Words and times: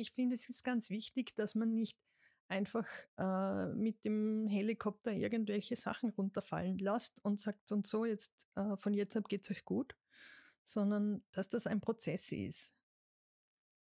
ich 0.00 0.12
finde, 0.12 0.34
es 0.34 0.48
ist 0.48 0.64
ganz 0.64 0.90
wichtig, 0.90 1.34
dass 1.36 1.54
man 1.54 1.74
nicht 1.74 1.96
einfach 2.48 2.86
äh, 3.16 3.66
mit 3.74 4.04
dem 4.04 4.48
Helikopter 4.48 5.12
irgendwelche 5.12 5.76
Sachen 5.76 6.10
runterfallen 6.10 6.78
lässt 6.78 7.24
und 7.24 7.40
sagt 7.40 7.70
und 7.70 7.86
so, 7.86 8.04
jetzt 8.04 8.32
äh, 8.56 8.76
von 8.76 8.92
jetzt 8.92 9.16
ab 9.16 9.28
geht 9.28 9.44
es 9.44 9.50
euch 9.50 9.64
gut, 9.64 9.94
sondern 10.64 11.22
dass 11.32 11.48
das 11.48 11.66
ein 11.66 11.80
Prozess 11.80 12.32
ist, 12.32 12.74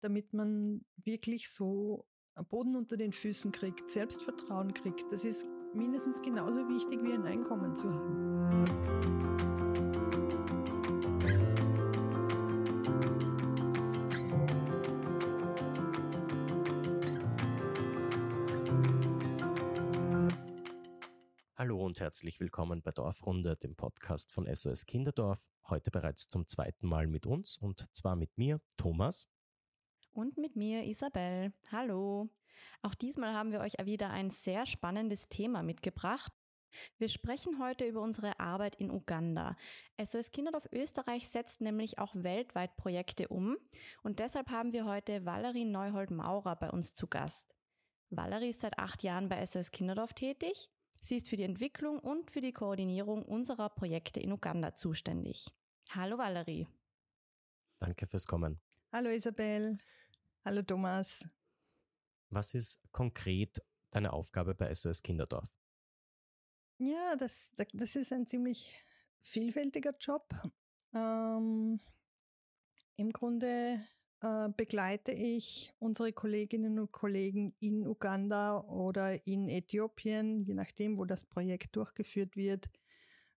damit 0.03 0.35
man 0.35 0.85
wirklich 0.97 1.51
so 1.51 2.07
Boden 2.51 2.77
unter 2.77 2.97
den 2.97 3.13
Füßen 3.13 3.53
kriegt, 3.53 3.91
Selbstvertrauen 3.91 4.75
kriegt. 4.75 5.11
Das 5.11 5.25
ist 5.25 5.47
mindestens 5.75 6.21
genauso 6.23 6.69
wichtig 6.69 7.03
wie 7.03 7.13
ein 7.13 7.25
Einkommen 7.25 7.75
zu 7.75 7.93
haben. 7.93 9.18
Hallo 21.69 21.85
und 21.85 22.01
herzlich 22.01 22.41
willkommen 22.41 22.81
bei 22.81 22.93
Dorfrunde, 22.93 23.55
dem 23.55 23.77
Podcast 23.77 24.33
von 24.33 24.47
SOS 24.47 24.87
Kinderdorf. 24.87 25.39
Heute 25.69 25.91
bereits 25.91 26.27
zum 26.27 26.47
zweiten 26.47 26.89
Mal 26.89 27.07
mit 27.07 27.27
uns 27.27 27.59
und 27.59 27.95
zwar 27.95 28.17
mit 28.17 28.39
mir, 28.39 28.63
Thomas. 28.79 29.29
Und 30.13 30.39
mit 30.39 30.57
mir, 30.57 30.85
Isabel. 30.85 31.53
Hallo. 31.71 32.31
Auch 32.81 32.95
diesmal 32.95 33.35
haben 33.35 33.53
wir 33.53 33.61
euch 33.61 33.75
wieder 33.85 34.09
ein 34.09 34.31
sehr 34.31 34.65
spannendes 34.65 35.29
Thema 35.29 35.63
mitgebracht. 35.63 36.33
Wir 36.97 37.11
sprechen 37.11 37.63
heute 37.63 37.85
über 37.85 38.01
unsere 38.01 38.41
Arbeit 38.41 38.77
in 38.77 38.91
Uganda. 38.91 39.55
SOS 40.03 40.31
Kinderdorf 40.31 40.67
Österreich 40.73 41.29
setzt 41.29 41.61
nämlich 41.61 41.99
auch 41.99 42.15
weltweit 42.15 42.79
Projekte 42.79 43.29
um 43.29 43.59
und 44.03 44.21
deshalb 44.21 44.49
haben 44.49 44.73
wir 44.73 44.87
heute 44.87 45.27
Valerie 45.27 45.67
Neuhold-Maurer 45.67 46.57
bei 46.57 46.71
uns 46.71 46.95
zu 46.95 47.09
Gast. 47.09 47.55
Valerie 48.09 48.49
ist 48.49 48.63
seit 48.63 48.79
acht 48.79 49.03
Jahren 49.03 49.29
bei 49.29 49.45
SOS 49.45 49.71
Kinderdorf 49.71 50.15
tätig 50.15 50.71
Sie 51.01 51.17
ist 51.17 51.29
für 51.29 51.37
die 51.37 51.45
Entwicklung 51.45 51.99
und 51.99 52.31
für 52.31 52.41
die 52.41 52.53
Koordinierung 52.53 53.25
unserer 53.25 53.69
Projekte 53.69 54.21
in 54.21 54.33
Uganda 54.33 54.75
zuständig. 54.75 55.47
Hallo 55.91 56.19
Valerie. 56.19 56.67
Danke 57.79 58.07
fürs 58.07 58.27
Kommen. 58.27 58.61
Hallo 58.93 59.11
Isabel. 59.11 59.79
Hallo 60.45 60.63
Thomas. 60.63 61.29
Was 62.31 62.55
ist 62.55 62.83
konkret 62.93 63.63
deine 63.91 64.13
Aufgabe 64.13 64.55
bei 64.55 64.73
SOS 64.75 65.03
Kinderdorf? 65.03 65.49
Ja, 66.79 67.17
das, 67.17 67.53
das 67.55 67.97
ist 67.97 68.13
ein 68.13 68.27
ziemlich 68.27 68.73
vielfältiger 69.21 69.93
Job. 69.99 70.29
Ähm, 70.95 71.81
Im 72.97 73.13
Grunde 73.13 73.81
äh, 74.21 74.49
begleite 74.57 75.13
ich 75.13 75.73
unsere 75.79 76.13
Kolleginnen 76.13 76.79
und 76.79 76.93
Kollegen 76.93 77.55
in 77.61 77.87
Uganda 77.87 78.61
oder 78.61 79.27
in 79.27 79.49
Äthiopien, 79.49 80.43
je 80.45 80.55
nachdem, 80.55 80.99
wo 80.99 81.05
das 81.05 81.25
Projekt 81.25 81.77
durchgeführt 81.77 82.37
wird, 82.37 82.69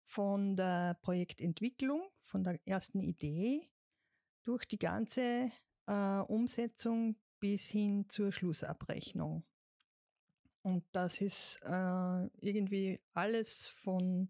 von 0.03 0.56
der 0.56 0.95
Projektentwicklung, 1.03 2.03
von 2.19 2.42
der 2.42 2.59
ersten 2.67 3.00
Idee 3.00 3.69
durch 4.45 4.67
die 4.67 4.78
ganze 4.78 5.50
äh, 5.87 6.19
Umsetzung 6.20 7.17
bis 7.39 7.69
hin 7.69 8.09
zur 8.09 8.33
Schlussabrechnung. 8.33 9.44
Und 10.62 10.84
das 10.92 11.20
ist 11.20 11.59
äh, 11.62 12.27
irgendwie 12.41 13.00
alles 13.15 13.69
von 13.69 14.28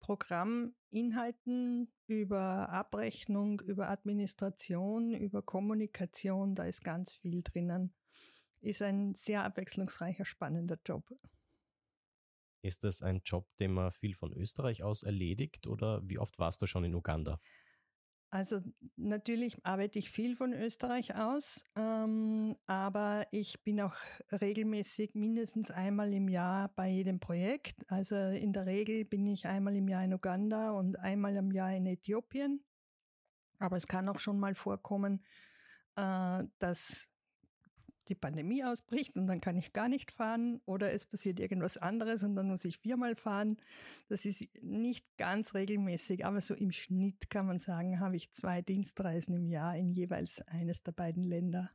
Programminhalten, 0.00 1.92
über 2.08 2.70
Abrechnung, 2.70 3.60
über 3.60 3.90
Administration, 3.90 5.14
über 5.14 5.42
Kommunikation, 5.42 6.54
da 6.54 6.64
ist 6.64 6.82
ganz 6.82 7.14
viel 7.14 7.42
drinnen. 7.42 7.94
Ist 8.60 8.82
ein 8.82 9.14
sehr 9.14 9.44
abwechslungsreicher, 9.44 10.24
spannender 10.24 10.78
Job. 10.84 11.04
Ist 12.62 12.82
das 12.82 13.02
ein 13.02 13.20
Job, 13.24 13.46
den 13.60 13.72
man 13.72 13.92
viel 13.92 14.14
von 14.14 14.32
Österreich 14.32 14.82
aus 14.82 15.04
erledigt 15.04 15.66
oder 15.66 16.00
wie 16.08 16.18
oft 16.18 16.38
warst 16.38 16.60
du 16.62 16.66
schon 16.66 16.84
in 16.84 16.94
Uganda? 16.94 17.40
Also 18.30 18.60
natürlich 18.96 19.64
arbeite 19.64 19.98
ich 19.98 20.10
viel 20.10 20.36
von 20.36 20.52
Österreich 20.52 21.14
aus, 21.14 21.64
ähm, 21.76 22.56
aber 22.66 23.26
ich 23.30 23.62
bin 23.64 23.80
auch 23.80 23.96
regelmäßig 24.30 25.14
mindestens 25.14 25.70
einmal 25.70 26.12
im 26.12 26.28
Jahr 26.28 26.68
bei 26.76 26.88
jedem 26.88 27.20
Projekt. 27.20 27.90
Also 27.90 28.16
in 28.16 28.52
der 28.52 28.66
Regel 28.66 29.06
bin 29.06 29.26
ich 29.26 29.46
einmal 29.46 29.74
im 29.76 29.88
Jahr 29.88 30.04
in 30.04 30.12
Uganda 30.12 30.72
und 30.72 30.98
einmal 30.98 31.36
im 31.36 31.52
Jahr 31.52 31.72
in 31.72 31.86
Äthiopien. 31.86 32.62
Aber 33.58 33.76
es 33.76 33.86
kann 33.86 34.08
auch 34.10 34.18
schon 34.18 34.38
mal 34.38 34.54
vorkommen, 34.54 35.24
äh, 35.96 36.44
dass 36.58 37.08
die 38.08 38.14
Pandemie 38.14 38.64
ausbricht 38.64 39.16
und 39.16 39.26
dann 39.26 39.40
kann 39.40 39.56
ich 39.56 39.72
gar 39.72 39.88
nicht 39.88 40.10
fahren 40.10 40.60
oder 40.64 40.92
es 40.92 41.04
passiert 41.04 41.40
irgendwas 41.40 41.76
anderes 41.76 42.22
und 42.22 42.34
dann 42.36 42.48
muss 42.48 42.64
ich 42.64 42.78
viermal 42.78 43.14
fahren. 43.16 43.56
Das 44.08 44.24
ist 44.24 44.46
nicht 44.62 45.06
ganz 45.16 45.54
regelmäßig, 45.54 46.24
aber 46.24 46.40
so 46.40 46.54
im 46.54 46.72
Schnitt 46.72 47.30
kann 47.30 47.46
man 47.46 47.58
sagen, 47.58 48.00
habe 48.00 48.16
ich 48.16 48.32
zwei 48.32 48.62
Dienstreisen 48.62 49.34
im 49.34 49.46
Jahr 49.46 49.76
in 49.76 49.90
jeweils 49.90 50.42
eines 50.48 50.82
der 50.82 50.92
beiden 50.92 51.24
Länder. 51.24 51.70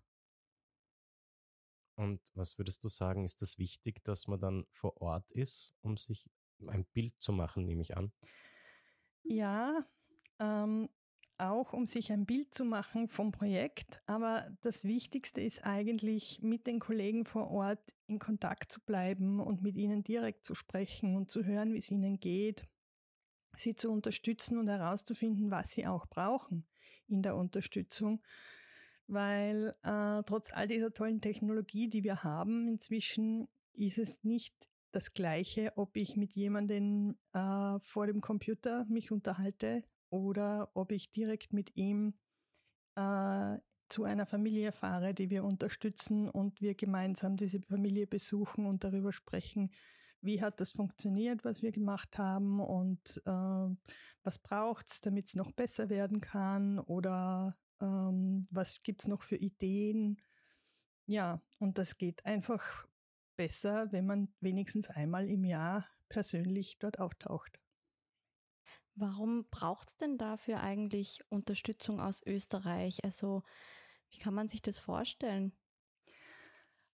Und 1.96 2.22
was 2.34 2.58
würdest 2.58 2.84
du 2.84 2.88
sagen, 2.88 3.24
ist 3.24 3.42
das 3.42 3.60
wichtig, 3.60 4.04
dass 4.04 4.28
man 4.28 4.40
dann 4.40 4.66
vor 4.72 5.00
Ort 5.02 5.30
ist, 5.32 5.76
um 5.82 5.98
sich 5.98 6.30
ein 6.68 6.86
Bild 6.86 7.14
zu 7.20 7.32
machen, 7.32 7.66
nehme 7.66 7.82
ich 7.82 7.96
an? 7.96 8.12
Ja, 9.24 9.86
ähm, 10.40 10.90
auch, 11.50 11.74
um 11.74 11.86
sich 11.86 12.12
ein 12.12 12.26
Bild 12.26 12.54
zu 12.54 12.66
machen 12.66 13.08
vom 13.08 13.32
Projekt. 13.32 14.02
Aber 14.06 14.46
das 14.62 14.84
Wichtigste 14.84 15.42
ist 15.42 15.66
eigentlich, 15.66 16.40
mit 16.42 16.68
den 16.68 16.80
Kollegen 16.80 17.26
vor 17.26 17.52
Ort 17.52 17.94
in 18.08 18.20
Kontakt 18.20 18.72
zu 18.72 18.80
bleiben 18.82 19.40
und 19.40 19.62
mit 19.62 19.78
ihnen 19.78 20.04
direkt 20.04 20.46
zu 20.46 20.56
sprechen 20.56 21.16
und 21.16 21.30
zu 21.30 21.46
hören, 21.46 21.74
wie 21.74 21.80
es 21.80 21.92
ihnen 21.92 22.20
geht, 22.20 22.68
sie 23.56 23.76
zu 23.76 23.92
unterstützen 23.92 24.58
und 24.58 24.68
herauszufinden, 24.68 25.52
was 25.52 25.72
sie 25.72 25.86
auch 25.86 26.08
brauchen 26.08 26.66
in 27.08 27.22
der 27.22 27.36
Unterstützung. 27.36 28.22
Weil 29.08 29.76
äh, 29.84 30.24
trotz 30.24 30.52
all 30.54 30.68
dieser 30.68 30.94
tollen 30.94 31.22
Technologie, 31.22 31.90
die 31.90 32.04
wir 32.04 32.24
haben 32.24 32.68
inzwischen, 32.68 33.48
ist 33.74 33.98
es 33.98 34.24
nicht 34.24 34.56
das 34.92 35.14
Gleiche, 35.14 35.74
ob 35.76 35.98
ich 35.98 36.16
mit 36.16 36.34
jemandem 36.34 37.18
äh, 37.34 37.80
vor 37.80 38.08
dem 38.08 38.22
Computer 38.22 38.86
mich 38.86 39.12
unterhalte 39.12 39.84
oder 40.14 40.70
ob 40.76 40.92
ich 40.92 41.12
direkt 41.12 41.54
mit 41.54 41.76
ihm 41.76 42.14
äh, 42.96 43.58
zu 43.90 44.04
einer 44.04 44.28
Familie 44.28 44.72
fahre, 44.72 45.16
die 45.16 45.32
wir 45.32 45.44
unterstützen 45.44 46.30
und 46.30 46.62
wir 46.62 46.76
gemeinsam 46.76 47.36
diese 47.36 47.60
Familie 47.62 48.06
besuchen 48.06 48.68
und 48.68 48.84
darüber 48.84 49.12
sprechen, 49.12 49.72
wie 50.22 50.40
hat 50.40 50.60
das 50.60 50.72
funktioniert, 50.72 51.44
was 51.44 51.64
wir 51.64 51.72
gemacht 51.72 52.20
haben 52.20 52.60
und 52.60 53.24
äh, 53.26 53.76
was 54.24 54.38
braucht 54.38 54.88
es, 54.88 55.02
damit 55.02 55.28
es 55.28 55.36
noch 55.36 55.52
besser 55.52 55.90
werden 55.90 56.22
kann 56.22 56.78
oder 56.78 57.58
ähm, 57.82 58.48
was 58.52 58.84
gibt 58.84 59.02
es 59.02 59.08
noch 59.08 59.24
für 59.24 59.38
Ideen. 59.38 60.22
Ja, 61.08 61.42
und 61.58 61.80
das 61.80 61.98
geht 61.98 62.24
einfach 62.24 62.88
besser, 63.36 63.92
wenn 63.92 64.06
man 64.06 64.32
wenigstens 64.42 64.92
einmal 64.92 65.28
im 65.28 65.44
Jahr 65.44 65.88
persönlich 66.08 66.78
dort 66.78 67.00
auftaucht. 67.00 67.63
Warum 68.96 69.46
braucht 69.50 69.88
es 69.90 69.98
denn 69.98 70.18
dafür 70.18 70.60
eigentlich 70.62 71.22
Unterstützung 71.30 72.00
aus 72.00 72.22
Österreich? 72.26 73.04
Also 73.04 73.44
wie 74.10 74.20
kann 74.20 74.34
man 74.34 74.48
sich 74.48 74.62
das 74.62 74.80
vorstellen? 74.80 75.52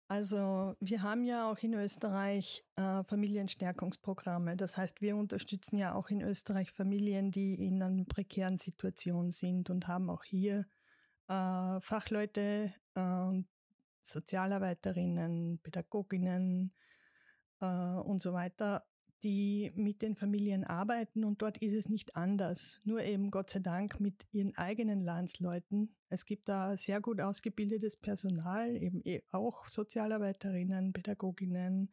Also 0.07 0.75
wir 0.79 1.03
haben 1.03 1.23
ja 1.23 1.51
auch 1.51 1.59
in 1.59 1.75
Österreich 1.75 2.65
äh, 2.77 3.03
Familienstärkungsprogramme. 3.03 4.57
Das 4.57 4.75
heißt, 4.75 5.01
wir 5.01 5.15
unterstützen 5.15 5.77
ja 5.77 5.93
auch 5.93 6.09
in 6.09 6.21
Österreich 6.21 6.71
Familien, 6.71 7.29
die 7.29 7.53
in 7.53 7.83
einer 7.83 8.05
prekären 8.05 8.57
Situation 8.57 9.29
sind 9.29 9.69
und 9.69 9.87
haben 9.87 10.09
auch 10.09 10.23
hier 10.23 10.65
äh, 11.27 11.79
Fachleute, 11.81 12.73
äh, 12.95 13.43
Sozialarbeiterinnen, 14.01 15.59
Pädagoginnen 15.61 16.73
äh, 17.61 17.65
und 17.65 18.19
so 18.19 18.33
weiter 18.33 18.87
die 19.23 19.71
mit 19.75 20.01
den 20.01 20.15
Familien 20.15 20.63
arbeiten 20.63 21.23
und 21.23 21.41
dort 21.41 21.57
ist 21.57 21.73
es 21.73 21.89
nicht 21.89 22.15
anders. 22.15 22.79
Nur 22.83 23.03
eben 23.03 23.31
Gott 23.31 23.49
sei 23.49 23.59
Dank 23.59 23.99
mit 23.99 24.25
ihren 24.31 24.55
eigenen 24.57 25.01
Landsleuten. 25.01 25.95
Es 26.09 26.25
gibt 26.25 26.47
da 26.47 26.77
sehr 26.77 27.01
gut 27.01 27.19
ausgebildetes 27.19 27.97
Personal, 27.97 28.75
eben 28.75 29.01
eh 29.05 29.23
auch 29.31 29.67
Sozialarbeiterinnen, 29.67 30.93
Pädagoginnen, 30.93 31.91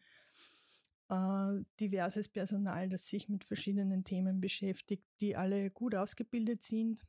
äh, 1.08 1.64
diverses 1.80 2.28
Personal, 2.28 2.88
das 2.88 3.08
sich 3.08 3.28
mit 3.28 3.44
verschiedenen 3.44 4.04
Themen 4.04 4.40
beschäftigt, 4.40 5.04
die 5.20 5.36
alle 5.36 5.70
gut 5.70 5.94
ausgebildet 5.94 6.62
sind 6.62 7.02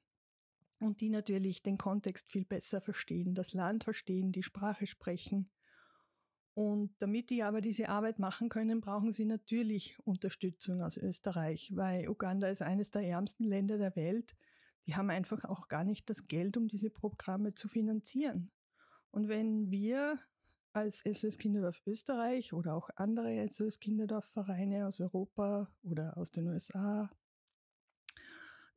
und 0.80 1.02
die 1.02 1.10
natürlich 1.10 1.62
den 1.62 1.78
Kontext 1.78 2.32
viel 2.32 2.46
besser 2.46 2.82
verstehen, 2.82 3.36
das 3.36 3.54
Land 3.54 3.84
verstehen, 3.84 4.32
die 4.32 4.44
Sprache 4.44 4.88
sprechen 4.88 5.50
und 6.58 6.96
damit 6.98 7.30
die 7.30 7.44
aber 7.44 7.62
diese 7.62 7.88
Arbeit 7.88 8.18
machen 8.18 8.50
können, 8.50 8.82
brauchen 8.82 9.14
sie 9.14 9.26
natürlich 9.26 9.96
Unterstützung 10.06 10.82
aus 10.82 10.98
Österreich, 10.98 11.72
weil 11.76 12.10
Uganda 12.10 12.48
ist 12.48 12.64
eines 12.64 12.90
der 12.90 13.04
ärmsten 13.04 13.44
Länder 13.44 13.78
der 13.78 13.96
Welt. 13.96 14.36
Die 14.88 14.96
haben 14.96 15.12
einfach 15.12 15.46
auch 15.46 15.68
gar 15.68 15.84
nicht 15.84 16.10
das 16.10 16.24
Geld, 16.24 16.58
um 16.58 16.68
diese 16.68 16.90
Programme 16.90 17.54
zu 17.54 17.68
finanzieren. 17.68 18.50
Und 19.12 19.28
wenn 19.28 19.70
wir 19.70 20.18
als 20.74 21.02
SOS 21.02 21.38
Kinderdorf 21.38 21.80
Österreich 21.86 22.54
oder 22.54 22.74
auch 22.74 22.90
andere 22.96 23.48
SOS 23.48 23.80
Kinderdorfvereine 23.80 24.88
aus 24.88 25.00
Europa 25.00 25.72
oder 25.84 26.18
aus 26.18 26.32
den 26.32 26.48
USA 26.48 27.12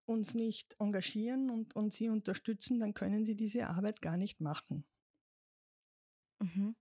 uns 0.04 0.34
nicht 0.34 0.76
engagieren 0.78 1.48
und, 1.48 1.74
und 1.74 1.94
sie 1.94 2.10
unterstützen, 2.10 2.78
dann 2.78 2.92
können 2.92 3.24
sie 3.24 3.36
diese 3.36 3.68
Arbeit 3.68 4.02
gar 4.02 4.18
nicht 4.18 4.42
machen. 4.42 4.84
Mhm. 6.40 6.76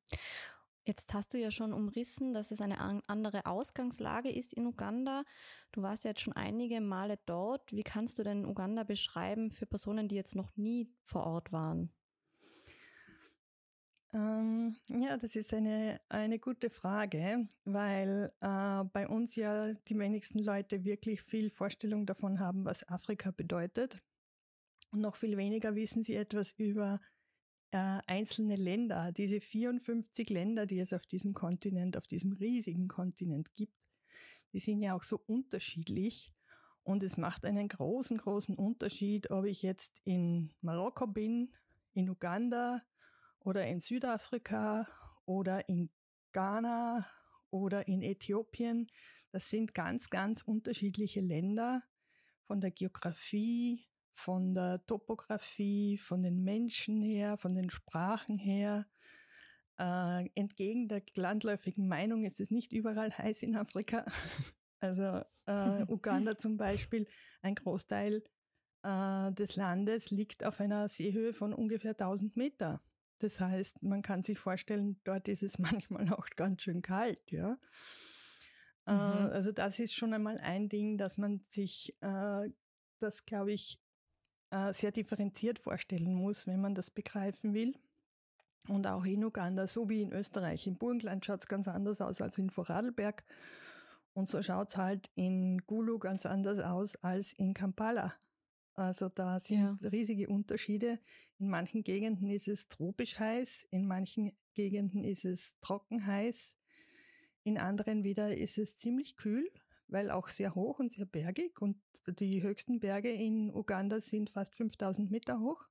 Jetzt 0.90 1.14
hast 1.14 1.36
du 1.36 1.38
ja 1.38 1.52
schon 1.52 1.72
umrissen, 1.72 2.34
dass 2.34 2.50
es 2.50 2.62
eine 2.62 2.80
andere 2.80 3.46
Ausgangslage 3.46 4.32
ist 4.32 4.54
in 4.54 4.66
Uganda. 4.66 5.24
Du 5.72 5.84
warst 5.84 6.04
ja 6.04 6.10
jetzt 6.10 6.22
schon 6.22 6.34
einige 6.34 6.82
Male 6.82 7.20
dort. 7.28 7.72
Wie 7.72 7.84
kannst 7.84 8.18
du 8.18 8.24
denn 8.24 8.44
Uganda 8.44 8.84
beschreiben 8.84 9.52
für 9.52 9.68
Personen, 9.68 10.08
die 10.08 10.16
jetzt 10.16 10.36
noch 10.36 10.58
nie 10.58 10.92
vor 11.04 11.28
Ort 11.28 11.52
waren? 11.52 11.94
Ähm, 14.14 14.78
ja, 14.88 15.16
das 15.18 15.36
ist 15.36 15.54
eine, 15.54 16.02
eine 16.10 16.40
gute 16.40 16.72
Frage, 16.72 17.48
weil 17.66 18.32
äh, 18.42 18.84
bei 18.92 19.08
uns 19.08 19.36
ja 19.36 19.72
die 19.74 20.00
wenigsten 20.00 20.40
Leute 20.40 20.86
wirklich 20.86 21.22
viel 21.22 21.52
Vorstellung 21.52 22.08
davon 22.08 22.40
haben, 22.40 22.66
was 22.66 22.90
Afrika 22.90 23.30
bedeutet. 23.30 24.02
Und 24.90 25.02
noch 25.02 25.18
viel 25.18 25.38
weniger 25.38 25.76
wissen 25.76 26.02
sie 26.02 26.16
etwas 26.16 26.54
über 26.54 27.00
äh, 27.72 28.00
einzelne 28.08 28.56
Länder, 28.56 29.12
diese 29.12 29.42
54 29.42 30.30
Länder, 30.30 30.66
die 30.66 30.80
es 30.80 30.94
auf 30.94 31.06
diesem 31.06 31.34
Kontinent, 31.34 31.98
auf 31.98 32.08
diesem 32.08 32.34
riesigen 32.34 32.88
Kontinent 32.88 33.56
gibt, 33.56 33.76
die 34.54 34.60
sind 34.60 34.82
ja 34.82 34.96
auch 34.96 35.04
so 35.04 35.22
unterschiedlich. 35.28 36.34
Und 36.84 37.04
es 37.04 37.18
macht 37.18 37.46
einen 37.46 37.68
großen, 37.68 38.18
großen 38.18 38.56
Unterschied, 38.56 39.30
ob 39.30 39.46
ich 39.46 39.62
jetzt 39.62 40.02
in 40.06 40.54
Marokko 40.62 41.06
bin, 41.06 41.54
in 41.94 42.10
Uganda, 42.10 42.82
oder 43.40 43.66
in 43.66 43.80
Südafrika 43.80 44.88
oder 45.26 45.68
in 45.70 45.90
Ghana 46.32 47.08
oder 47.50 47.88
in 47.88 48.02
Äthiopien. 48.02 48.88
Das 49.32 49.50
sind 49.50 49.74
ganz, 49.74 50.10
ganz 50.10 50.42
unterschiedliche 50.42 51.22
Länder 51.22 51.84
von 52.44 52.62
der 52.62 52.72
Geografie, 52.72 53.86
von 54.12 54.54
der 54.54 54.86
Topografie, 54.86 55.98
von 55.98 56.24
den 56.24 56.44
Menschen 56.44 57.02
her, 57.02 57.38
von 57.38 57.56
den 57.56 57.70
Sprachen 57.70 58.38
her. 58.38 58.86
Äh, 59.80 60.30
entgegen 60.36 60.90
der 60.90 61.04
landläufigen 61.16 61.88
Meinung 61.88 62.26
ist 62.26 62.40
es 62.40 62.52
nicht 62.52 62.74
überall 62.74 63.12
heiß 63.12 63.44
in 63.44 63.56
Afrika. 63.56 64.06
Also 64.82 65.22
äh, 65.46 65.84
Uganda 65.90 66.38
zum 66.38 66.56
Beispiel, 66.56 67.06
ein 67.42 67.54
Großteil 67.54 68.24
äh, 68.84 69.32
des 69.34 69.58
Landes 69.58 70.10
liegt 70.10 70.46
auf 70.46 70.62
einer 70.62 70.88
Seehöhe 70.88 71.34
von 71.34 71.54
ungefähr 71.54 71.92
1000 71.92 72.38
Meter. 72.38 72.82
Das 73.20 73.42
heißt, 73.42 73.84
man 73.84 74.02
kann 74.02 74.24
sich 74.24 74.40
vorstellen, 74.40 75.00
dort 75.04 75.28
ist 75.28 75.44
es 75.44 75.60
manchmal 75.60 76.12
auch 76.14 76.30
ganz 76.36 76.64
schön 76.64 76.82
kalt, 76.82 77.22
ja. 77.32 77.58
Äh, 78.88 78.94
mhm. 78.94 79.30
also 79.32 79.52
das 79.52 79.80
ist 79.80 79.94
schon 79.94 80.14
einmal 80.14 80.38
ein 80.38 80.70
Ding, 80.70 80.98
dass 80.98 81.18
man 81.18 81.42
sich 81.50 81.96
äh, 82.02 82.50
das, 83.00 83.26
glaube 83.26 83.52
ich, 83.52 83.82
äh, 84.52 84.74
sehr 84.74 84.92
differenziert 84.92 85.60
vorstellen 85.60 86.14
muss, 86.14 86.48
wenn 86.48 86.62
man 86.62 86.76
das 86.76 86.90
begreifen 86.90 87.54
will. 87.54 87.76
Und 88.68 88.86
auch 88.86 89.06
in 89.06 89.24
Uganda, 89.24 89.68
so 89.68 89.90
wie 89.90 90.02
in 90.02 90.12
Österreich. 90.12 90.68
Im 90.68 90.78
Burgenland 90.78 91.26
schaut 91.26 91.42
es 91.42 91.48
ganz 91.48 91.68
anders 91.68 92.02
aus 92.02 92.22
als 92.22 92.38
in 92.38 92.50
Vorarlberg. 92.50 93.24
Und 94.14 94.28
so 94.28 94.42
schaut 94.44 94.70
es 94.70 94.78
halt 94.78 95.10
in 95.16 95.60
Gulu 95.66 95.98
ganz 95.98 96.26
anders 96.26 96.60
aus 96.60 96.96
als 96.98 97.34
in 97.34 97.54
Kampala. 97.54 98.14
Also 98.74 99.10
da 99.10 99.40
sind 99.40 99.60
ja. 99.60 99.90
riesige 99.90 100.30
Unterschiede. 100.30 101.00
In 101.38 101.50
manchen 101.50 101.84
Gegenden 101.84 102.30
ist 102.30 102.48
es 102.48 102.68
tropisch 102.68 103.20
heiß, 103.20 103.68
in 103.72 103.86
manchen 103.86 104.32
Gegenden 104.54 105.04
ist 105.04 105.26
es 105.26 105.60
trocken 105.60 106.06
heiß, 106.06 106.58
in 107.44 107.58
anderen 107.58 108.04
wieder 108.04 108.36
ist 108.38 108.58
es 108.58 108.78
ziemlich 108.78 109.16
kühl, 109.16 109.50
weil 109.90 110.12
auch 110.12 110.28
sehr 110.30 110.56
hoch 110.56 110.80
und 110.80 110.92
sehr 110.92 111.06
bergig 111.06 111.62
und 111.62 111.78
die 112.08 112.42
höchsten 112.42 112.80
Berge 112.80 113.12
in 113.12 113.54
Uganda 113.54 114.02
sind 114.02 114.30
fast 114.30 114.56
5000 114.56 115.12
Meter 115.12 115.40
hoch 115.40 115.68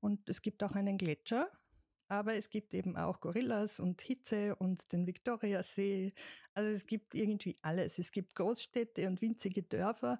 und 0.00 0.28
es 0.28 0.42
gibt 0.42 0.62
auch 0.62 0.72
einen 0.72 0.98
Gletscher, 0.98 1.50
aber 2.08 2.34
es 2.34 2.48
gibt 2.50 2.72
eben 2.74 2.96
auch 2.96 3.20
Gorillas 3.20 3.80
und 3.80 4.00
Hitze 4.00 4.56
und 4.56 4.92
den 4.92 5.06
Viktoriasee. 5.06 6.14
Also 6.54 6.70
es 6.70 6.86
gibt 6.86 7.14
irgendwie 7.14 7.58
alles. 7.60 7.98
Es 7.98 8.12
gibt 8.12 8.34
Großstädte 8.34 9.06
und 9.06 9.20
winzige 9.20 9.62
Dörfer 9.62 10.18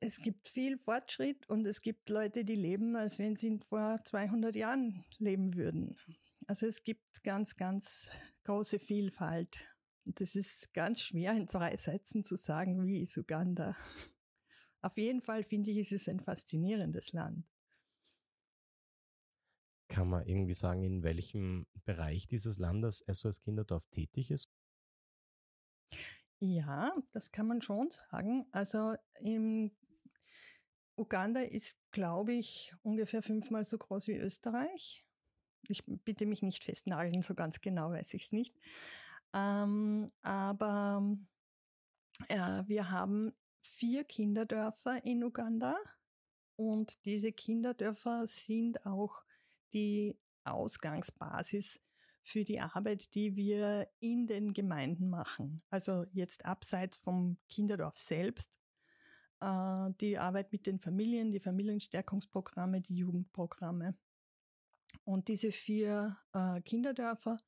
es 0.00 0.18
gibt 0.18 0.48
viel 0.48 0.76
Fortschritt 0.76 1.48
und 1.48 1.66
es 1.66 1.80
gibt 1.80 2.08
Leute, 2.10 2.44
die 2.44 2.54
leben, 2.54 2.96
als 2.96 3.18
wenn 3.18 3.36
sie 3.36 3.58
vor 3.58 3.96
200 4.04 4.54
Jahren 4.54 5.04
leben 5.18 5.56
würden. 5.56 5.96
Also 6.46 6.66
es 6.66 6.84
gibt 6.84 7.22
ganz, 7.22 7.56
ganz 7.56 8.10
große 8.44 8.78
Vielfalt. 8.78 9.58
Und 10.06 10.20
es 10.20 10.36
ist 10.36 10.72
ganz 10.72 11.02
schwer 11.02 11.32
in 11.32 11.46
drei 11.46 11.76
Sätzen 11.76 12.22
zu 12.22 12.36
sagen, 12.36 12.86
wie 12.86 13.02
ist 13.02 13.18
Uganda. 13.18 13.76
Auf 14.80 14.96
jeden 14.96 15.20
Fall 15.20 15.42
finde 15.42 15.72
ich, 15.72 15.78
ist 15.78 15.92
es 15.92 16.08
ein 16.08 16.20
faszinierendes 16.20 17.12
Land. 17.12 17.44
Kann 19.88 20.08
man 20.08 20.24
irgendwie 20.24 20.54
sagen, 20.54 20.84
in 20.84 21.02
welchem 21.02 21.66
Bereich 21.84 22.28
dieses 22.28 22.58
Landes 22.58 23.04
SOS 23.08 23.40
Kinderdorf 23.40 23.84
tätig 23.86 24.30
ist? 24.30 24.48
Ja, 26.38 26.94
das 27.12 27.32
kann 27.32 27.48
man 27.48 27.60
schon 27.60 27.90
sagen. 27.90 28.46
Also 28.52 28.94
im 29.20 29.72
Uganda 30.96 31.40
ist, 31.40 31.78
glaube 31.90 32.32
ich, 32.34 32.72
ungefähr 32.82 33.22
fünfmal 33.22 33.64
so 33.64 33.76
groß 33.76 34.06
wie 34.06 34.16
Österreich. 34.16 35.04
Ich 35.68 35.82
bitte 35.84 36.26
mich 36.26 36.42
nicht 36.42 36.62
festnageln, 36.62 37.22
so 37.22 37.34
ganz 37.34 37.60
genau 37.60 37.90
weiß 37.90 38.14
ich 38.14 38.24
es 38.24 38.32
nicht. 38.32 38.54
Ähm, 39.36 40.10
aber 40.22 41.16
äh, 42.28 42.62
wir 42.66 42.90
haben 42.90 43.34
vier 43.60 44.04
Kinderdörfer 44.04 45.04
in 45.04 45.22
Uganda 45.22 45.76
und 46.56 47.04
diese 47.04 47.32
Kinderdörfer 47.32 48.26
sind 48.28 48.86
auch 48.86 49.22
die 49.74 50.18
Ausgangsbasis 50.44 51.80
für 52.22 52.44
die 52.44 52.60
Arbeit, 52.60 53.14
die 53.14 53.36
wir 53.36 53.88
in 54.00 54.26
den 54.26 54.54
Gemeinden 54.54 55.10
machen. 55.10 55.62
Also 55.68 56.06
jetzt 56.12 56.46
abseits 56.46 56.96
vom 56.96 57.36
Kinderdorf 57.50 57.98
selbst 57.98 58.58
äh, 59.40 59.90
die 60.00 60.18
Arbeit 60.18 60.50
mit 60.50 60.66
den 60.66 60.80
Familien, 60.80 61.30
die 61.30 61.40
Familienstärkungsprogramme, 61.40 62.80
die 62.80 62.96
Jugendprogramme. 62.96 63.96
Und 65.04 65.28
diese 65.28 65.52
vier 65.52 66.16
äh, 66.32 66.62
Kinderdörfer, 66.62 67.38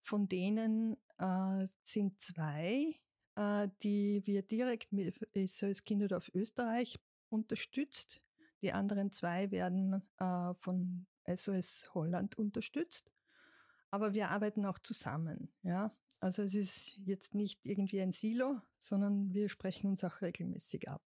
von 0.00 0.28
denen 0.28 0.96
äh, 1.20 1.66
sind 1.82 2.20
zwei, 2.20 2.98
äh, 3.36 3.68
die 3.82 4.22
wir 4.26 4.42
direkt 4.42 4.92
mit 4.92 5.14
SOS 5.34 5.84
Kinderdorf 5.84 6.30
Österreich 6.34 6.98
unterstützt. 7.28 8.22
Die 8.62 8.72
anderen 8.72 9.10
zwei 9.10 9.50
werden 9.50 10.02
äh, 10.18 10.54
von 10.54 11.06
SOS 11.26 11.94
Holland 11.94 12.36
unterstützt. 12.36 13.12
Aber 13.90 14.14
wir 14.14 14.30
arbeiten 14.30 14.66
auch 14.66 14.78
zusammen. 14.78 15.52
Ja? 15.62 15.96
Also 16.20 16.42
es 16.42 16.54
ist 16.54 16.96
jetzt 17.04 17.34
nicht 17.34 17.64
irgendwie 17.64 18.00
ein 18.00 18.12
Silo, 18.12 18.60
sondern 18.78 19.32
wir 19.32 19.48
sprechen 19.48 19.88
uns 19.88 20.04
auch 20.04 20.20
regelmäßig 20.20 20.88
ab. 20.88 21.02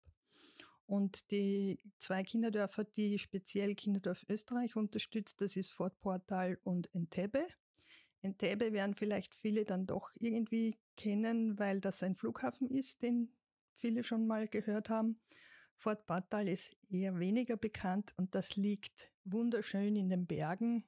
Und 0.87 1.31
die 1.31 1.81
zwei 1.99 2.23
Kinderdörfer, 2.23 2.85
die 2.85 3.19
speziell 3.19 3.75
Kinderdorf 3.75 4.25
Österreich 4.29 4.77
unterstützt, 4.77 5.41
das 5.41 5.57
ist 5.57 5.71
Fort 5.71 5.99
Portal 6.01 6.59
und 6.65 6.93
Entebbe. 6.95 7.47
Entebbe 8.23 8.73
werden 8.73 8.95
vielleicht 8.95 9.35
viele 9.35 9.65
dann 9.65 9.87
doch 9.87 10.11
irgendwie 10.19 10.79
kennen, 10.97 11.59
weil 11.59 11.81
das 11.81 12.03
ein 12.03 12.15
Flughafen 12.15 12.71
ist, 12.71 13.03
den 13.03 13.35
viele 13.75 14.05
schon 14.05 14.27
mal 14.27 14.47
gehört 14.47 14.89
haben. 14.89 15.21
Fort 15.75 16.07
Portal 16.07 16.49
ist 16.49 16.77
eher 16.89 17.19
weniger 17.19 17.57
bekannt 17.57 18.15
und 18.17 18.35
das 18.35 18.57
liegt 18.57 19.11
wunderschön 19.25 19.97
in 19.97 20.09
den 20.09 20.27
Bergen. 20.27 20.85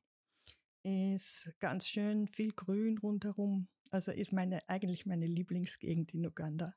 Ist 0.85 1.57
ganz 1.59 1.89
schön 1.89 2.29
viel 2.29 2.53
Grün 2.53 2.99
rundherum. 2.99 3.69
Also 3.91 4.13
ist 4.13 4.33
meine, 4.33 4.69
eigentlich 4.69 5.07
meine 5.07 5.27
Lieblingsgegend 5.27 6.15
in 6.15 6.27
Uganda. 6.27 6.75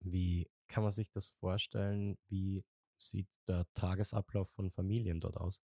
Wie 0.00 0.48
kann 0.68 0.82
man 0.82 0.92
sich 0.92 1.10
das 1.10 1.30
vorstellen? 1.30 2.16
Wie 2.28 2.64
sieht 2.96 3.28
der 3.46 3.66
Tagesablauf 3.74 4.50
von 4.50 4.70
Familien 4.70 5.20
dort 5.20 5.36
aus? 5.36 5.60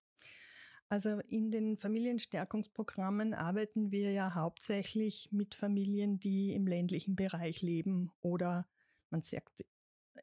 Also 0.94 1.22
in 1.22 1.50
den 1.50 1.76
Familienstärkungsprogrammen 1.76 3.34
arbeiten 3.34 3.90
wir 3.90 4.12
ja 4.12 4.36
hauptsächlich 4.36 5.28
mit 5.32 5.56
Familien, 5.56 6.20
die 6.20 6.54
im 6.54 6.68
ländlichen 6.68 7.16
Bereich 7.16 7.64
leben 7.64 8.12
oder 8.22 8.68
man 9.10 9.24
sagt 9.24 9.66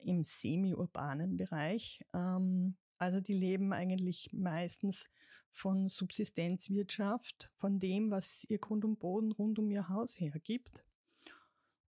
im 0.05 0.23
semi-urbanen 0.23 1.37
Bereich. 1.37 2.05
Ähm, 2.15 2.77
also 2.99 3.21
die 3.21 3.35
leben 3.35 3.73
eigentlich 3.73 4.31
meistens 4.33 5.09
von 5.49 5.89
Subsistenzwirtschaft, 5.89 7.51
von 7.57 7.81
dem, 7.81 8.13
was 8.13 8.45
ihr 8.49 8.59
Grund 8.59 8.85
und 8.85 9.01
Boden 9.01 9.33
rund 9.33 9.59
um 9.59 9.73
ihr 9.73 9.89
Haus 9.89 10.21
hergibt. 10.21 10.85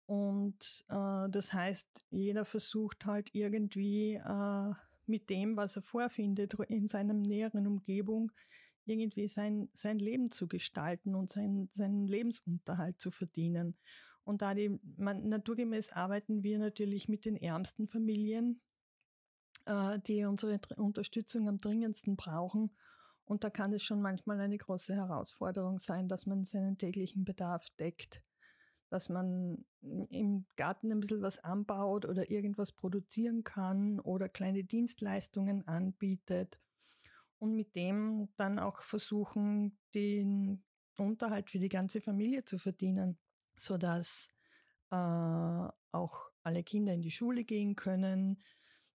Und 0.06 0.84
äh, 0.88 1.30
das 1.30 1.52
heißt, 1.52 2.04
jeder 2.10 2.44
versucht 2.44 3.06
halt 3.06 3.32
irgendwie 3.32 4.14
äh, 4.14 4.72
mit 5.06 5.30
dem, 5.30 5.56
was 5.56 5.76
er 5.76 5.82
vorfindet, 5.82 6.54
in 6.68 6.88
seinem 6.88 7.22
näheren 7.22 7.68
Umgebung 7.68 8.32
irgendwie 8.84 9.28
sein, 9.28 9.68
sein 9.72 9.98
Leben 9.98 10.30
zu 10.30 10.48
gestalten 10.48 11.14
und 11.14 11.30
sein, 11.30 11.68
seinen 11.72 12.06
Lebensunterhalt 12.06 13.00
zu 13.00 13.10
verdienen. 13.10 13.76
Und 14.24 14.42
da 14.42 14.54
die, 14.54 14.78
man, 14.96 15.28
naturgemäß 15.28 15.90
arbeiten 15.92 16.42
wir 16.42 16.58
natürlich 16.58 17.08
mit 17.08 17.24
den 17.24 17.36
ärmsten 17.36 17.88
Familien, 17.88 18.60
äh, 19.66 19.98
die 20.00 20.24
unsere 20.24 20.60
Unterstützung 20.76 21.48
am 21.48 21.58
dringendsten 21.58 22.16
brauchen. 22.16 22.76
Und 23.24 23.44
da 23.44 23.50
kann 23.50 23.72
es 23.72 23.82
schon 23.82 24.02
manchmal 24.02 24.40
eine 24.40 24.58
große 24.58 24.94
Herausforderung 24.94 25.78
sein, 25.78 26.08
dass 26.08 26.26
man 26.26 26.44
seinen 26.44 26.76
täglichen 26.76 27.24
Bedarf 27.24 27.66
deckt, 27.78 28.22
dass 28.90 29.08
man 29.08 29.64
im 29.80 30.44
Garten 30.56 30.92
ein 30.92 31.00
bisschen 31.00 31.22
was 31.22 31.38
anbaut 31.38 32.04
oder 32.04 32.30
irgendwas 32.30 32.72
produzieren 32.72 33.42
kann 33.42 34.00
oder 34.00 34.28
kleine 34.28 34.64
Dienstleistungen 34.64 35.66
anbietet 35.66 36.58
und 37.42 37.56
mit 37.56 37.74
dem 37.74 38.28
dann 38.36 38.60
auch 38.60 38.82
versuchen, 38.82 39.76
den 39.96 40.62
Unterhalt 40.96 41.50
für 41.50 41.58
die 41.58 41.68
ganze 41.68 42.00
Familie 42.00 42.44
zu 42.44 42.56
verdienen, 42.56 43.18
sodass 43.56 44.28
äh, 44.92 44.94
auch 44.94 46.30
alle 46.44 46.62
Kinder 46.62 46.94
in 46.94 47.02
die 47.02 47.10
Schule 47.10 47.42
gehen 47.42 47.74
können, 47.74 48.44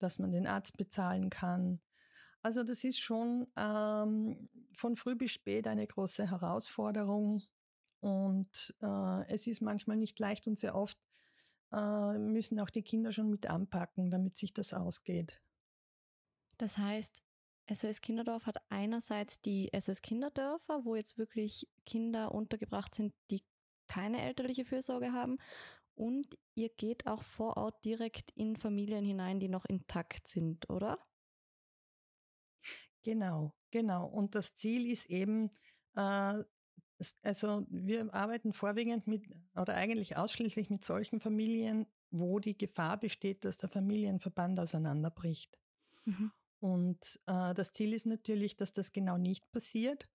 dass 0.01 0.19
man 0.19 0.33
den 0.33 0.49
Arzt 0.49 0.77
bezahlen 0.77 1.31
kann. 1.31 1.81
Also 2.43 2.65
das 2.65 2.83
ist 2.83 2.99
schon 2.99 3.47
ähm, 3.57 4.49
von 4.73 4.97
früh 4.97 5.15
bis 5.15 5.31
spät 5.31 5.69
eine 5.69 5.87
große 5.87 6.29
Herausforderung 6.29 7.45
und 8.01 8.75
äh, 8.83 9.33
es 9.33 9.47
ist 9.47 9.61
manchmal 9.61 9.99
nicht 9.99 10.19
leicht 10.19 10.49
und 10.49 10.59
sehr 10.59 10.75
oft 10.75 10.99
äh, 11.71 12.19
müssen 12.19 12.59
auch 12.59 12.71
die 12.71 12.83
Kinder 12.83 13.13
schon 13.13 13.31
mit 13.31 13.47
anpacken, 13.47 14.11
damit 14.11 14.37
sich 14.37 14.53
das 14.53 14.75
ausgeht. 14.75 15.41
Das 16.59 16.77
heißt, 16.77 17.23
SOS 17.75 18.01
Kinderdorf 18.01 18.47
hat 18.47 18.59
einerseits 18.69 19.41
die 19.41 19.71
SOS 19.79 20.03
Kinderdörfer, 20.03 20.85
wo 20.85 20.95
jetzt 20.95 21.19
wirklich 21.19 21.69
Kinder 21.87 22.33
untergebracht 22.35 22.95
sind, 22.95 23.15
die 23.31 23.43
keine 23.89 24.23
elterliche 24.23 24.65
Fürsorge 24.65 25.13
haben. 25.13 25.39
Und 25.95 26.39
ihr 26.55 26.71
geht 26.71 27.07
auch 27.07 27.23
vor 27.23 27.57
Ort 27.57 27.85
direkt 27.85 28.31
in 28.35 28.57
Familien 28.57 29.05
hinein, 29.05 29.41
die 29.41 29.49
noch 29.49 29.67
intakt 29.67 30.27
sind, 30.27 30.69
oder? 30.71 30.99
Genau, 33.03 33.55
genau. 33.71 34.07
Und 34.07 34.35
das 34.35 34.55
Ziel 34.55 34.91
ist 34.91 35.07
eben, 35.07 35.51
äh, 35.95 36.43
also 37.23 37.67
wir 37.69 38.15
arbeiten 38.15 38.53
vorwiegend 38.53 39.07
mit 39.07 39.27
oder 39.55 39.75
eigentlich 39.75 40.17
ausschließlich 40.17 40.71
mit 40.71 40.85
solchen 40.85 41.21
Familien, 41.21 41.87
wo 42.11 42.39
die 42.39 42.57
Gefahr 42.57 42.99
besteht, 42.99 43.45
dass 43.45 43.59
der 43.59 43.69
Familienverband 43.69 44.61
auseinanderbricht. 44.61 45.59
Mhm. 46.05 46.33
Und 46.63 47.19
äh, 47.27 47.55
das 47.55 47.73
Ziel 47.73 47.93
ist 47.93 48.07
natürlich, 48.07 48.57
dass 48.57 48.73
das 48.73 48.93
genau 48.93 49.19
nicht 49.19 49.51
passiert, 49.51 50.09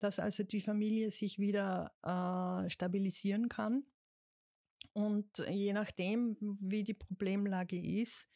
dass 0.00 0.18
also 0.18 0.42
die 0.42 0.60
Familie 0.60 1.12
sich 1.12 1.38
wieder 1.38 1.92
äh, 2.02 2.68
stabilisieren 2.68 3.48
kann. 3.48 3.84
Und 4.94 5.38
je 5.48 5.72
nachdem, 5.72 6.36
wie 6.60 6.82
die 6.82 6.94
Problemlage 6.94 7.80
ist, 7.80 8.28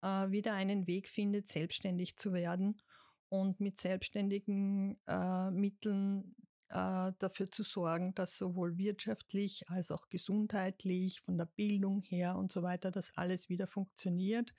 äh, 0.00 0.30
wieder 0.30 0.54
einen 0.54 0.86
Weg 0.86 1.06
findet, 1.10 1.48
selbstständig 1.48 2.16
zu 2.16 2.32
werden 2.32 2.80
und 3.28 3.60
mit 3.60 3.76
selbstständigen 3.76 4.98
äh, 5.06 5.50
Mitteln 5.50 6.34
äh, 6.70 7.12
dafür 7.18 7.50
zu 7.50 7.64
sorgen, 7.64 8.14
dass 8.14 8.38
sowohl 8.38 8.78
wirtschaftlich 8.78 9.68
als 9.68 9.90
auch 9.90 10.08
gesundheitlich, 10.08 11.20
von 11.20 11.36
der 11.36 11.50
Bildung 11.54 12.00
her 12.00 12.36
und 12.36 12.50
so 12.50 12.62
weiter, 12.62 12.90
dass 12.90 13.14
alles 13.18 13.50
wieder 13.50 13.66
funktioniert 13.66 14.54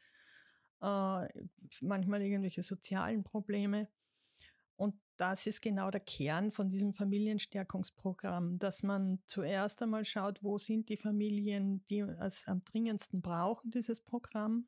äh, 0.82 1.28
manchmal 1.82 2.22
irgendwelche 2.22 2.64
sozialen 2.64 3.24
Probleme. 3.24 3.88
Und 4.76 4.96
das 5.18 5.48
ist 5.48 5.62
genau 5.62 5.90
der 5.90 6.02
Kern 6.02 6.52
von 6.52 6.70
diesem 6.70 6.94
Familienstärkungsprogramm, 6.94 8.60
dass 8.60 8.84
man 8.84 9.20
zuerst 9.26 9.82
einmal 9.82 10.04
schaut, 10.04 10.44
wo 10.44 10.58
sind 10.58 10.90
die 10.90 10.98
Familien, 10.98 11.86
die 11.86 12.00
es 12.00 12.46
am 12.48 12.64
dringendsten 12.66 13.22
brauchen, 13.22 13.72
dieses 13.72 14.02
Programm. 14.02 14.68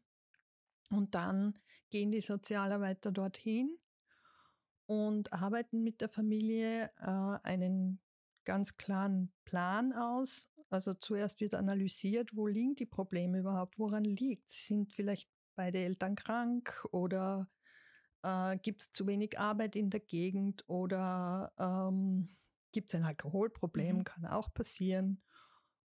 Und 0.90 1.16
dann 1.16 1.60
gehen 1.90 2.12
die 2.12 2.22
Sozialarbeiter 2.22 3.12
dorthin 3.12 3.78
und 4.86 5.34
arbeiten 5.34 5.84
mit 5.84 6.00
der 6.00 6.08
Familie 6.08 6.92
äh, 6.98 7.40
einen 7.44 8.00
ganz 8.46 8.78
klaren 8.78 9.34
Plan 9.44 9.92
aus. 9.92 10.50
Also 10.70 10.94
zuerst 10.94 11.42
wird 11.42 11.54
analysiert, 11.54 12.36
wo 12.36 12.48
liegen 12.48 12.76
die 12.76 12.86
Probleme 12.86 13.40
überhaupt, 13.40 13.80
woran 13.80 14.06
liegt 14.06 14.50
Sind 14.50 14.94
vielleicht 14.94 15.30
beide 15.58 15.80
Eltern 15.80 16.16
krank 16.16 16.88
oder 16.92 17.50
äh, 18.24 18.58
gibt 18.58 18.82
es 18.82 18.92
zu 18.92 19.06
wenig 19.08 19.38
Arbeit 19.38 19.76
in 19.76 19.90
der 19.90 20.00
Gegend 20.00 20.64
oder 20.68 21.52
ähm, 21.60 22.30
gibt 22.72 22.94
es 22.94 23.00
ein 23.00 23.06
Alkoholproblem, 23.06 23.98
mhm. 23.98 24.04
kann 24.06 24.26
auch 24.26 24.54
passieren. 24.54 25.22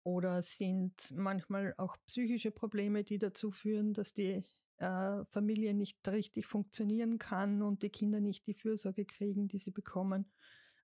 Oder 0.03 0.41
sind 0.41 1.13
manchmal 1.13 1.75
auch 1.77 1.95
psychische 2.07 2.51
Probleme, 2.51 3.03
die 3.03 3.19
dazu 3.19 3.51
führen, 3.51 3.93
dass 3.93 4.13
die 4.13 4.43
äh, 4.77 5.25
Familie 5.25 5.73
nicht 5.73 6.07
richtig 6.07 6.47
funktionieren 6.47 7.19
kann 7.19 7.61
und 7.61 7.83
die 7.83 7.89
Kinder 7.89 8.21
nicht 8.21 8.47
die 8.47 8.53
Fürsorge 8.53 9.05
kriegen, 9.05 9.47
die 9.47 9.57
sie 9.57 9.71
bekommen. 9.71 10.31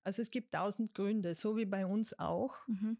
Also 0.04 0.22
es 0.22 0.30
gibt 0.30 0.54
tausend 0.54 0.94
Gründe, 0.94 1.34
so 1.34 1.56
wie 1.56 1.64
bei 1.64 1.86
uns 1.86 2.16
auch. 2.18 2.58
Mhm. 2.68 2.98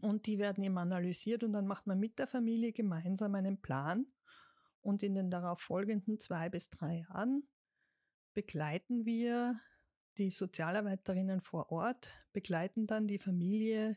Und 0.00 0.26
die 0.26 0.38
werden 0.38 0.64
eben 0.64 0.78
analysiert 0.78 1.44
und 1.44 1.52
dann 1.52 1.66
macht 1.66 1.86
man 1.86 2.00
mit 2.00 2.18
der 2.18 2.26
Familie 2.26 2.72
gemeinsam 2.72 3.34
einen 3.36 3.60
Plan 3.60 4.06
und 4.84 5.02
in 5.02 5.14
den 5.14 5.30
darauf 5.30 5.60
folgenden 5.60 6.18
zwei 6.20 6.48
bis 6.48 6.68
drei 6.68 7.04
Jahren 7.08 7.48
begleiten 8.34 9.04
wir 9.04 9.58
die 10.18 10.30
Sozialarbeiterinnen 10.30 11.40
vor 11.40 11.72
Ort, 11.72 12.08
begleiten 12.32 12.86
dann 12.86 13.08
die 13.08 13.18
Familie 13.18 13.96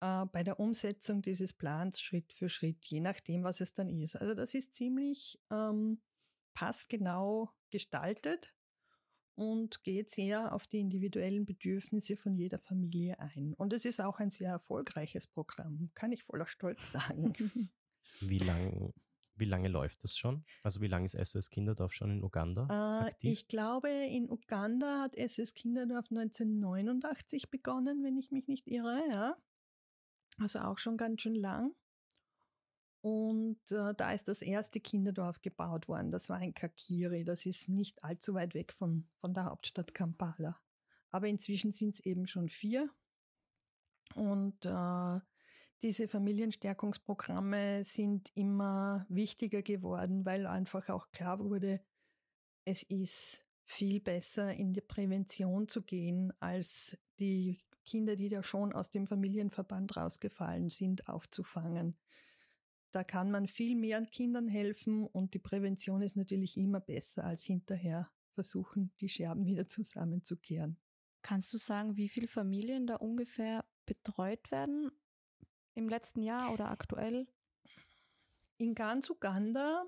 äh, 0.00 0.26
bei 0.26 0.42
der 0.42 0.60
Umsetzung 0.60 1.22
dieses 1.22 1.52
Plans 1.52 2.00
Schritt 2.00 2.32
für 2.32 2.48
Schritt, 2.48 2.84
je 2.86 3.00
nachdem, 3.00 3.44
was 3.44 3.60
es 3.60 3.72
dann 3.72 3.88
ist. 3.88 4.16
Also 4.16 4.34
das 4.34 4.54
ist 4.54 4.74
ziemlich 4.74 5.40
ähm, 5.50 6.02
passgenau 6.54 7.50
gestaltet 7.70 8.52
und 9.34 9.82
geht 9.84 10.10
sehr 10.10 10.52
auf 10.52 10.66
die 10.66 10.80
individuellen 10.80 11.46
Bedürfnisse 11.46 12.16
von 12.16 12.34
jeder 12.34 12.58
Familie 12.58 13.18
ein. 13.20 13.54
Und 13.54 13.72
es 13.72 13.84
ist 13.84 14.00
auch 14.00 14.18
ein 14.18 14.30
sehr 14.30 14.50
erfolgreiches 14.50 15.26
Programm, 15.26 15.90
kann 15.94 16.12
ich 16.12 16.24
voller 16.24 16.46
Stolz 16.46 16.92
sagen. 16.92 17.32
Wie 18.20 18.38
lange 18.38 18.92
wie 19.36 19.44
lange 19.44 19.68
läuft 19.68 20.04
das 20.04 20.16
schon? 20.16 20.44
Also 20.62 20.80
wie 20.80 20.88
lange 20.88 21.06
ist 21.06 21.16
SOS 21.16 21.50
Kinderdorf 21.50 21.92
schon 21.92 22.10
in 22.10 22.22
Uganda 22.22 22.66
äh, 22.68 23.08
aktiv? 23.08 23.32
Ich 23.32 23.48
glaube, 23.48 23.88
in 23.88 24.30
Uganda 24.30 25.02
hat 25.02 25.16
SOS 25.16 25.54
Kinderdorf 25.54 26.06
1989 26.10 27.50
begonnen, 27.50 28.02
wenn 28.02 28.16
ich 28.16 28.30
mich 28.30 28.48
nicht 28.48 28.66
irre, 28.66 29.02
ja. 29.10 29.36
Also 30.38 30.60
auch 30.60 30.78
schon 30.78 30.96
ganz 30.96 31.22
schön 31.22 31.34
lang. 31.34 31.74
Und 33.00 33.60
äh, 33.70 33.94
da 33.94 34.10
ist 34.10 34.26
das 34.26 34.42
erste 34.42 34.80
Kinderdorf 34.80 35.40
gebaut 35.40 35.86
worden. 35.86 36.10
Das 36.10 36.28
war 36.28 36.42
in 36.42 36.54
Kakiri. 36.54 37.22
Das 37.22 37.46
ist 37.46 37.68
nicht 37.68 38.02
allzu 38.02 38.34
weit 38.34 38.54
weg 38.54 38.72
von, 38.72 39.06
von 39.20 39.32
der 39.32 39.44
Hauptstadt 39.44 39.94
Kampala. 39.94 40.56
Aber 41.10 41.28
inzwischen 41.28 41.72
sind 41.72 41.94
es 41.94 42.00
eben 42.00 42.26
schon 42.26 42.48
vier. 42.48 42.90
Und 44.16 44.64
äh, 44.64 45.20
diese 45.82 46.08
Familienstärkungsprogramme 46.08 47.84
sind 47.84 48.30
immer 48.34 49.06
wichtiger 49.08 49.62
geworden, 49.62 50.24
weil 50.24 50.46
einfach 50.46 50.88
auch 50.88 51.10
klar 51.10 51.38
wurde, 51.38 51.80
es 52.64 52.82
ist 52.82 53.46
viel 53.64 54.00
besser 54.00 54.54
in 54.54 54.72
die 54.72 54.80
Prävention 54.80 55.68
zu 55.68 55.82
gehen, 55.82 56.32
als 56.40 56.96
die 57.18 57.60
Kinder, 57.84 58.16
die 58.16 58.28
da 58.28 58.42
schon 58.42 58.72
aus 58.72 58.90
dem 58.90 59.06
Familienverband 59.06 59.96
rausgefallen 59.96 60.70
sind, 60.70 61.08
aufzufangen. 61.08 61.96
Da 62.92 63.04
kann 63.04 63.30
man 63.30 63.46
viel 63.46 63.76
mehr 63.76 64.04
Kindern 64.06 64.48
helfen 64.48 65.04
und 65.06 65.34
die 65.34 65.38
Prävention 65.38 66.02
ist 66.02 66.16
natürlich 66.16 66.56
immer 66.56 66.80
besser 66.80 67.24
als 67.24 67.44
hinterher 67.44 68.10
versuchen, 68.32 68.92
die 69.00 69.08
Scherben 69.08 69.44
wieder 69.44 69.66
zusammenzukehren. 69.66 70.78
Kannst 71.22 71.52
du 71.52 71.58
sagen, 71.58 71.96
wie 71.96 72.08
viele 72.08 72.28
Familien 72.28 72.86
da 72.86 72.96
ungefähr 72.96 73.64
betreut 73.84 74.50
werden 74.50 74.90
im 75.76 75.88
letzten 75.88 76.22
Jahr 76.22 76.52
oder 76.52 76.70
aktuell? 76.70 77.26
In 78.58 78.74
ganz 78.74 79.10
Uganda 79.10 79.84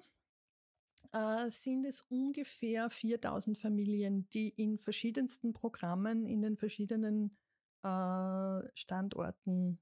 äh, 1.12 1.50
sind 1.50 1.84
es 1.84 2.02
ungefähr 2.02 2.90
4000 2.90 3.56
Familien, 3.58 4.28
die 4.30 4.50
in 4.50 4.78
verschiedensten 4.78 5.52
Programmen 5.52 6.26
in 6.26 6.42
den 6.42 6.56
verschiedenen 6.56 7.36
äh, 7.82 8.60
Standorten 8.74 9.80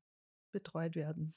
betreut 0.53 0.95
werden. 0.95 1.35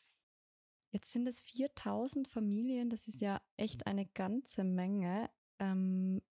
Jetzt 0.92 1.12
sind 1.12 1.28
es 1.28 1.42
4000 1.42 2.28
Familien, 2.28 2.90
das 2.90 3.08
ist 3.08 3.22
ja 3.22 3.42
echt 3.58 3.86
eine 3.88 4.06
ganze 4.06 4.64
Menge. 4.64 5.30
Ähm, 5.60 6.22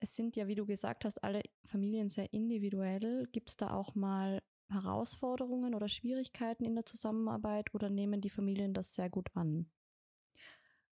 es 0.00 0.14
sind 0.14 0.36
ja, 0.36 0.46
wie 0.46 0.54
du 0.54 0.66
gesagt 0.66 1.04
hast, 1.04 1.22
alle 1.22 1.42
Familien 1.64 2.08
sehr 2.08 2.32
individuell. 2.32 3.26
Gibt 3.32 3.50
es 3.50 3.56
da 3.56 3.70
auch 3.70 3.94
mal 3.94 4.42
Herausforderungen 4.70 5.74
oder 5.74 5.88
Schwierigkeiten 5.88 6.64
in 6.64 6.74
der 6.74 6.84
Zusammenarbeit 6.84 7.74
oder 7.74 7.90
nehmen 7.90 8.20
die 8.20 8.30
Familien 8.30 8.74
das 8.74 8.94
sehr 8.94 9.10
gut 9.10 9.28
an? 9.34 9.70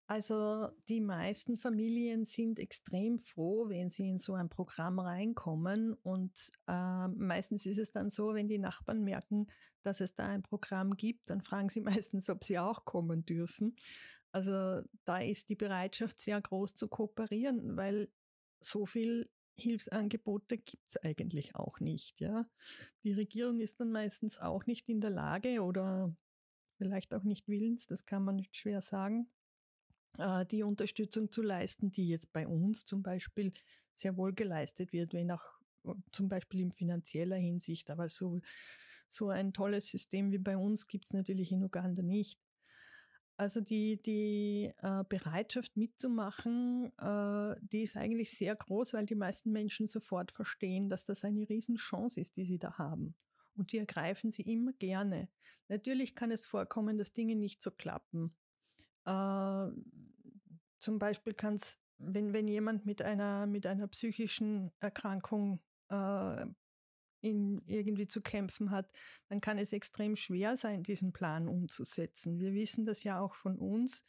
Also 0.08 0.68
die 0.88 1.00
meisten 1.00 1.58
Familien 1.58 2.24
sind 2.24 2.60
extrem 2.60 3.18
froh, 3.18 3.68
wenn 3.68 3.90
sie 3.90 4.08
in 4.08 4.18
so 4.18 4.34
ein 4.34 4.48
Programm 4.48 5.00
reinkommen. 5.00 5.94
Und 5.94 6.50
äh, 6.68 7.08
meistens 7.08 7.66
ist 7.66 7.78
es 7.78 7.90
dann 7.90 8.08
so, 8.08 8.32
wenn 8.34 8.46
die 8.46 8.58
Nachbarn 8.58 9.02
merken, 9.02 9.48
dass 9.82 10.00
es 10.00 10.14
da 10.14 10.28
ein 10.28 10.42
Programm 10.44 10.96
gibt, 10.96 11.28
dann 11.28 11.42
fragen 11.42 11.68
sie 11.68 11.80
meistens, 11.82 12.30
ob 12.30 12.44
sie 12.44 12.58
auch 12.58 12.84
kommen 12.84 13.26
dürfen. 13.26 13.74
Also 14.30 14.82
da 15.04 15.18
ist 15.18 15.48
die 15.48 15.56
Bereitschaft 15.56 16.20
sehr 16.20 16.40
groß 16.40 16.76
zu 16.76 16.86
kooperieren, 16.86 17.76
weil 17.76 18.08
so 18.60 18.86
viel 18.86 19.28
Hilfsangebote 19.56 20.58
gibt 20.58 20.84
es 20.88 20.96
eigentlich 20.98 21.56
auch 21.56 21.80
nicht. 21.80 22.20
Ja, 22.20 22.46
die 23.04 23.12
Regierung 23.12 23.60
ist 23.60 23.80
dann 23.80 23.90
meistens 23.90 24.38
auch 24.38 24.66
nicht 24.66 24.88
in 24.88 25.00
der 25.00 25.10
Lage 25.10 25.62
oder 25.62 26.14
vielleicht 26.76 27.14
auch 27.14 27.22
nicht 27.22 27.48
willens, 27.48 27.86
das 27.86 28.04
kann 28.04 28.24
man 28.24 28.36
nicht 28.36 28.56
schwer 28.56 28.82
sagen, 28.82 29.30
äh, 30.18 30.44
die 30.46 30.62
Unterstützung 30.62 31.30
zu 31.32 31.42
leisten, 31.42 31.90
die 31.90 32.08
jetzt 32.08 32.32
bei 32.32 32.46
uns 32.46 32.84
zum 32.84 33.02
Beispiel 33.02 33.52
sehr 33.94 34.16
wohl 34.16 34.32
geleistet 34.34 34.92
wird, 34.92 35.14
wenn 35.14 35.30
auch 35.30 35.44
äh, 35.84 35.94
zum 36.12 36.28
Beispiel 36.28 36.60
in 36.60 36.72
finanzieller 36.72 37.36
Hinsicht. 37.36 37.90
Aber 37.90 38.08
so, 38.08 38.40
so 39.08 39.30
ein 39.30 39.52
tolles 39.52 39.90
System 39.90 40.32
wie 40.32 40.38
bei 40.38 40.56
uns 40.56 40.86
gibt 40.86 41.06
es 41.06 41.12
natürlich 41.12 41.52
in 41.52 41.64
Uganda 41.64 42.02
nicht. 42.02 42.40
Also 43.38 43.60
die, 43.60 44.02
die 44.02 44.72
äh, 44.78 45.04
Bereitschaft 45.08 45.76
mitzumachen, 45.76 46.90
äh, 46.98 47.56
die 47.60 47.82
ist 47.82 47.96
eigentlich 47.96 48.32
sehr 48.32 48.56
groß, 48.56 48.94
weil 48.94 49.04
die 49.04 49.14
meisten 49.14 49.52
Menschen 49.52 49.88
sofort 49.88 50.32
verstehen, 50.32 50.88
dass 50.88 51.04
das 51.04 51.22
eine 51.22 51.46
Riesenchance 51.46 52.18
ist, 52.18 52.36
die 52.36 52.46
sie 52.46 52.58
da 52.58 52.78
haben. 52.78 53.14
Und 53.54 53.72
die 53.72 53.78
ergreifen 53.78 54.30
sie 54.30 54.42
immer 54.42 54.72
gerne. 54.72 55.28
Natürlich 55.68 56.14
kann 56.14 56.30
es 56.30 56.46
vorkommen, 56.46 56.96
dass 56.96 57.12
Dinge 57.12 57.36
nicht 57.36 57.62
so 57.62 57.70
klappen. 57.70 58.34
Äh, 59.04 59.68
zum 60.78 60.98
Beispiel 60.98 61.34
kann 61.34 61.56
es, 61.56 61.78
wenn, 61.98 62.32
wenn 62.32 62.48
jemand 62.48 62.86
mit 62.86 63.02
einer, 63.02 63.46
mit 63.46 63.66
einer 63.66 63.88
psychischen 63.88 64.72
Erkrankung 64.80 65.60
äh, 65.88 66.46
in, 67.26 67.62
irgendwie 67.66 68.06
zu 68.06 68.20
kämpfen 68.20 68.70
hat, 68.70 68.90
dann 69.28 69.40
kann 69.40 69.58
es 69.58 69.72
extrem 69.72 70.16
schwer 70.16 70.56
sein, 70.56 70.82
diesen 70.82 71.12
Plan 71.12 71.48
umzusetzen. 71.48 72.40
Wir 72.40 72.54
wissen 72.54 72.86
das 72.86 73.04
ja 73.04 73.20
auch 73.20 73.34
von 73.34 73.58
uns. 73.58 74.04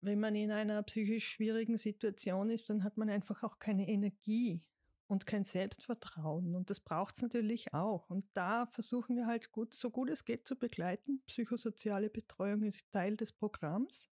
Wenn 0.00 0.20
man 0.20 0.34
in 0.34 0.50
einer 0.50 0.82
psychisch 0.82 1.28
schwierigen 1.28 1.76
Situation 1.76 2.50
ist, 2.50 2.68
dann 2.70 2.84
hat 2.84 2.96
man 2.96 3.08
einfach 3.08 3.42
auch 3.42 3.58
keine 3.58 3.88
Energie 3.88 4.62
und 5.06 5.26
kein 5.26 5.44
Selbstvertrauen. 5.44 6.54
Und 6.54 6.70
das 6.70 6.80
braucht 6.80 7.16
es 7.16 7.22
natürlich 7.22 7.72
auch. 7.72 8.10
Und 8.10 8.24
da 8.34 8.66
versuchen 8.66 9.16
wir 9.16 9.26
halt 9.26 9.52
gut, 9.52 9.74
so 9.74 9.90
gut 9.90 10.10
es 10.10 10.24
geht 10.24 10.48
zu 10.48 10.56
begleiten. 10.56 11.22
Psychosoziale 11.26 12.10
Betreuung 12.10 12.62
ist 12.62 12.90
Teil 12.90 13.16
des 13.16 13.32
Programms 13.32 14.12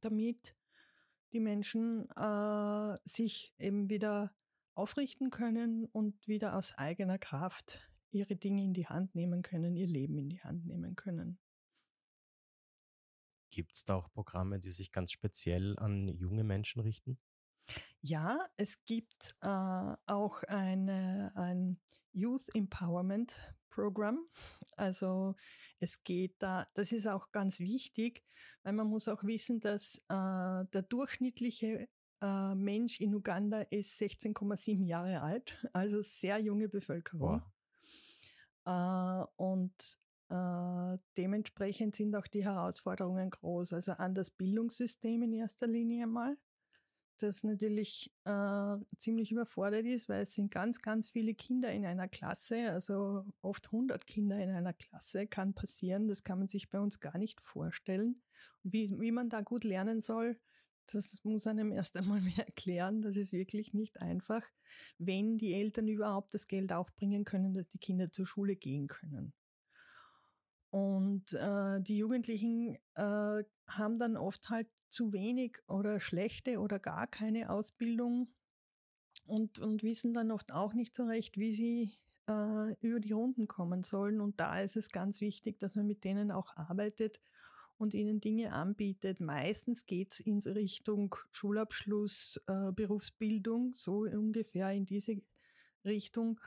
damit 0.00 0.54
die 1.32 1.40
Menschen 1.40 2.08
äh, 2.16 2.98
sich 3.04 3.54
eben 3.58 3.90
wieder 3.90 4.34
aufrichten 4.76 5.30
können 5.30 5.86
und 5.86 6.28
wieder 6.28 6.56
aus 6.56 6.72
eigener 6.76 7.18
Kraft 7.18 7.90
ihre 8.10 8.36
Dinge 8.36 8.62
in 8.62 8.72
die 8.72 8.86
Hand 8.86 9.14
nehmen 9.14 9.42
können, 9.42 9.76
ihr 9.76 9.86
Leben 9.86 10.18
in 10.18 10.28
die 10.28 10.42
Hand 10.42 10.66
nehmen 10.66 10.96
können. 10.96 11.38
Gibt 13.50 13.74
es 13.74 13.84
da 13.84 13.96
auch 13.96 14.10
Programme, 14.12 14.60
die 14.60 14.70
sich 14.70 14.92
ganz 14.92 15.12
speziell 15.12 15.78
an 15.78 16.08
junge 16.08 16.44
Menschen 16.44 16.80
richten? 16.80 17.18
Ja, 18.00 18.46
es 18.56 18.84
gibt 18.84 19.34
äh, 19.40 19.46
auch 20.06 20.42
eine, 20.44 21.32
ein 21.34 21.80
Youth 22.12 22.54
Empowerment 22.54 23.54
Program. 23.70 24.26
Also 24.76 25.36
es 25.80 26.02
geht 26.02 26.34
da, 26.38 26.66
das 26.74 26.92
ist 26.92 27.06
auch 27.06 27.30
ganz 27.32 27.60
wichtig, 27.60 28.24
weil 28.62 28.72
man 28.72 28.88
muss 28.88 29.08
auch 29.08 29.22
wissen, 29.24 29.60
dass 29.60 29.98
äh, 30.08 30.64
der 30.72 30.82
durchschnittliche 30.88 31.88
äh, 32.22 32.54
Mensch 32.54 33.00
in 33.00 33.14
Uganda 33.14 33.62
ist 33.62 34.00
16,7 34.00 34.84
Jahre 34.86 35.22
alt, 35.22 35.58
also 35.72 36.02
sehr 36.02 36.38
junge 36.38 36.68
Bevölkerung. 36.68 37.42
Wow. 38.64 39.28
Äh, 39.28 39.42
und 39.42 39.98
äh, 40.28 40.98
dementsprechend 41.16 41.94
sind 41.94 42.14
auch 42.16 42.26
die 42.26 42.44
Herausforderungen 42.44 43.30
groß. 43.30 43.72
Also 43.72 43.92
an 43.92 44.14
das 44.14 44.30
Bildungssystem 44.30 45.22
in 45.22 45.32
erster 45.32 45.66
Linie 45.66 46.06
mal 46.06 46.36
das 47.22 47.44
natürlich 47.44 48.12
äh, 48.24 48.76
ziemlich 48.98 49.32
überfordert 49.32 49.86
ist, 49.86 50.08
weil 50.08 50.22
es 50.22 50.34
sind 50.34 50.50
ganz, 50.50 50.80
ganz 50.80 51.10
viele 51.10 51.34
Kinder 51.34 51.72
in 51.72 51.86
einer 51.86 52.08
Klasse, 52.08 52.70
also 52.70 53.24
oft 53.42 53.66
100 53.66 54.06
Kinder 54.06 54.38
in 54.38 54.50
einer 54.50 54.72
Klasse 54.72 55.26
kann 55.26 55.54
passieren. 55.54 56.08
Das 56.08 56.24
kann 56.24 56.38
man 56.38 56.48
sich 56.48 56.68
bei 56.68 56.78
uns 56.78 57.00
gar 57.00 57.18
nicht 57.18 57.40
vorstellen. 57.40 58.22
Und 58.62 58.72
wie, 58.72 58.90
wie 59.00 59.12
man 59.12 59.28
da 59.28 59.40
gut 59.40 59.64
lernen 59.64 60.00
soll, 60.00 60.38
das 60.94 61.22
muss 61.24 61.46
einem 61.46 61.72
erst 61.72 61.96
einmal 61.96 62.20
mehr 62.20 62.46
erklären. 62.46 63.02
Das 63.02 63.16
ist 63.16 63.32
wirklich 63.32 63.74
nicht 63.74 64.00
einfach, 64.00 64.42
wenn 64.98 65.38
die 65.38 65.54
Eltern 65.54 65.88
überhaupt 65.88 66.34
das 66.34 66.48
Geld 66.48 66.72
aufbringen 66.72 67.24
können, 67.24 67.54
dass 67.54 67.68
die 67.68 67.78
Kinder 67.78 68.10
zur 68.10 68.26
Schule 68.26 68.56
gehen 68.56 68.86
können. 68.86 69.32
Und 70.70 71.32
äh, 71.32 71.80
die 71.80 71.96
Jugendlichen 71.96 72.76
äh, 72.94 73.44
haben 73.68 73.98
dann 73.98 74.16
oft 74.16 74.50
halt 74.50 74.68
zu 74.88 75.12
wenig 75.12 75.58
oder 75.68 76.00
schlechte 76.00 76.60
oder 76.60 76.78
gar 76.78 77.06
keine 77.06 77.50
Ausbildung 77.50 78.28
und, 79.24 79.58
und 79.58 79.82
wissen 79.82 80.12
dann 80.12 80.30
oft 80.30 80.52
auch 80.52 80.74
nicht 80.74 80.94
so 80.94 81.04
recht, 81.04 81.36
wie 81.38 81.52
sie 81.52 81.98
äh, 82.28 82.74
über 82.80 83.00
die 83.00 83.12
Runden 83.12 83.48
kommen 83.48 83.82
sollen. 83.82 84.20
Und 84.20 84.40
da 84.40 84.60
ist 84.60 84.76
es 84.76 84.90
ganz 84.90 85.20
wichtig, 85.20 85.58
dass 85.58 85.76
man 85.76 85.86
mit 85.86 86.04
denen 86.04 86.30
auch 86.30 86.54
arbeitet 86.56 87.20
und 87.78 87.94
ihnen 87.94 88.20
Dinge 88.20 88.52
anbietet. 88.52 89.20
Meistens 89.20 89.86
geht 89.86 90.12
es 90.12 90.20
in 90.20 90.38
Richtung 90.38 91.14
Schulabschluss, 91.30 92.40
äh, 92.46 92.72
Berufsbildung, 92.72 93.74
so 93.74 94.00
ungefähr 94.00 94.70
in 94.72 94.86
diese 94.86 95.20
Richtung. 95.84 96.40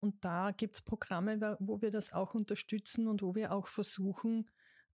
Und 0.00 0.24
da 0.24 0.52
gibt 0.52 0.76
es 0.76 0.82
Programme, 0.82 1.56
wo 1.60 1.82
wir 1.82 1.90
das 1.90 2.12
auch 2.12 2.34
unterstützen 2.34 3.06
und 3.06 3.22
wo 3.22 3.34
wir 3.34 3.52
auch 3.52 3.66
versuchen, 3.66 4.48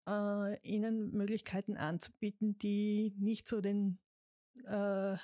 äh, 0.07 0.59
ihnen 0.61 1.11
Möglichkeiten 1.11 1.77
anzubieten, 1.77 2.57
die 2.57 3.13
nicht 3.17 3.47
so 3.47 3.61
den 3.61 3.99
äh, 4.65 5.17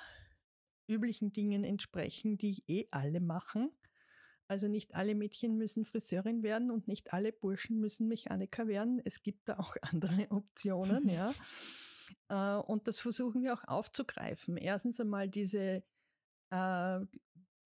üblichen 0.86 1.32
Dingen 1.32 1.64
entsprechen, 1.64 2.38
die 2.38 2.62
eh 2.68 2.86
alle 2.90 3.20
machen. 3.20 3.70
Also 4.52 4.68
nicht 4.68 4.94
alle 4.94 5.14
Mädchen 5.14 5.56
müssen 5.56 5.86
Friseurin 5.86 6.42
werden 6.42 6.70
und 6.70 6.86
nicht 6.86 7.14
alle 7.14 7.32
Burschen 7.32 7.80
müssen 7.80 8.06
Mechaniker 8.06 8.66
werden. 8.66 9.00
Es 9.02 9.22
gibt 9.22 9.48
da 9.48 9.58
auch 9.58 9.76
andere 9.80 10.30
Optionen, 10.30 11.08
ja. 11.08 11.32
Äh, 12.28 12.60
und 12.60 12.86
das 12.86 13.00
versuchen 13.00 13.42
wir 13.42 13.54
auch 13.54 13.64
aufzugreifen. 13.66 14.58
Erstens 14.58 15.00
einmal 15.00 15.30
diese 15.30 15.82
äh, 16.50 17.00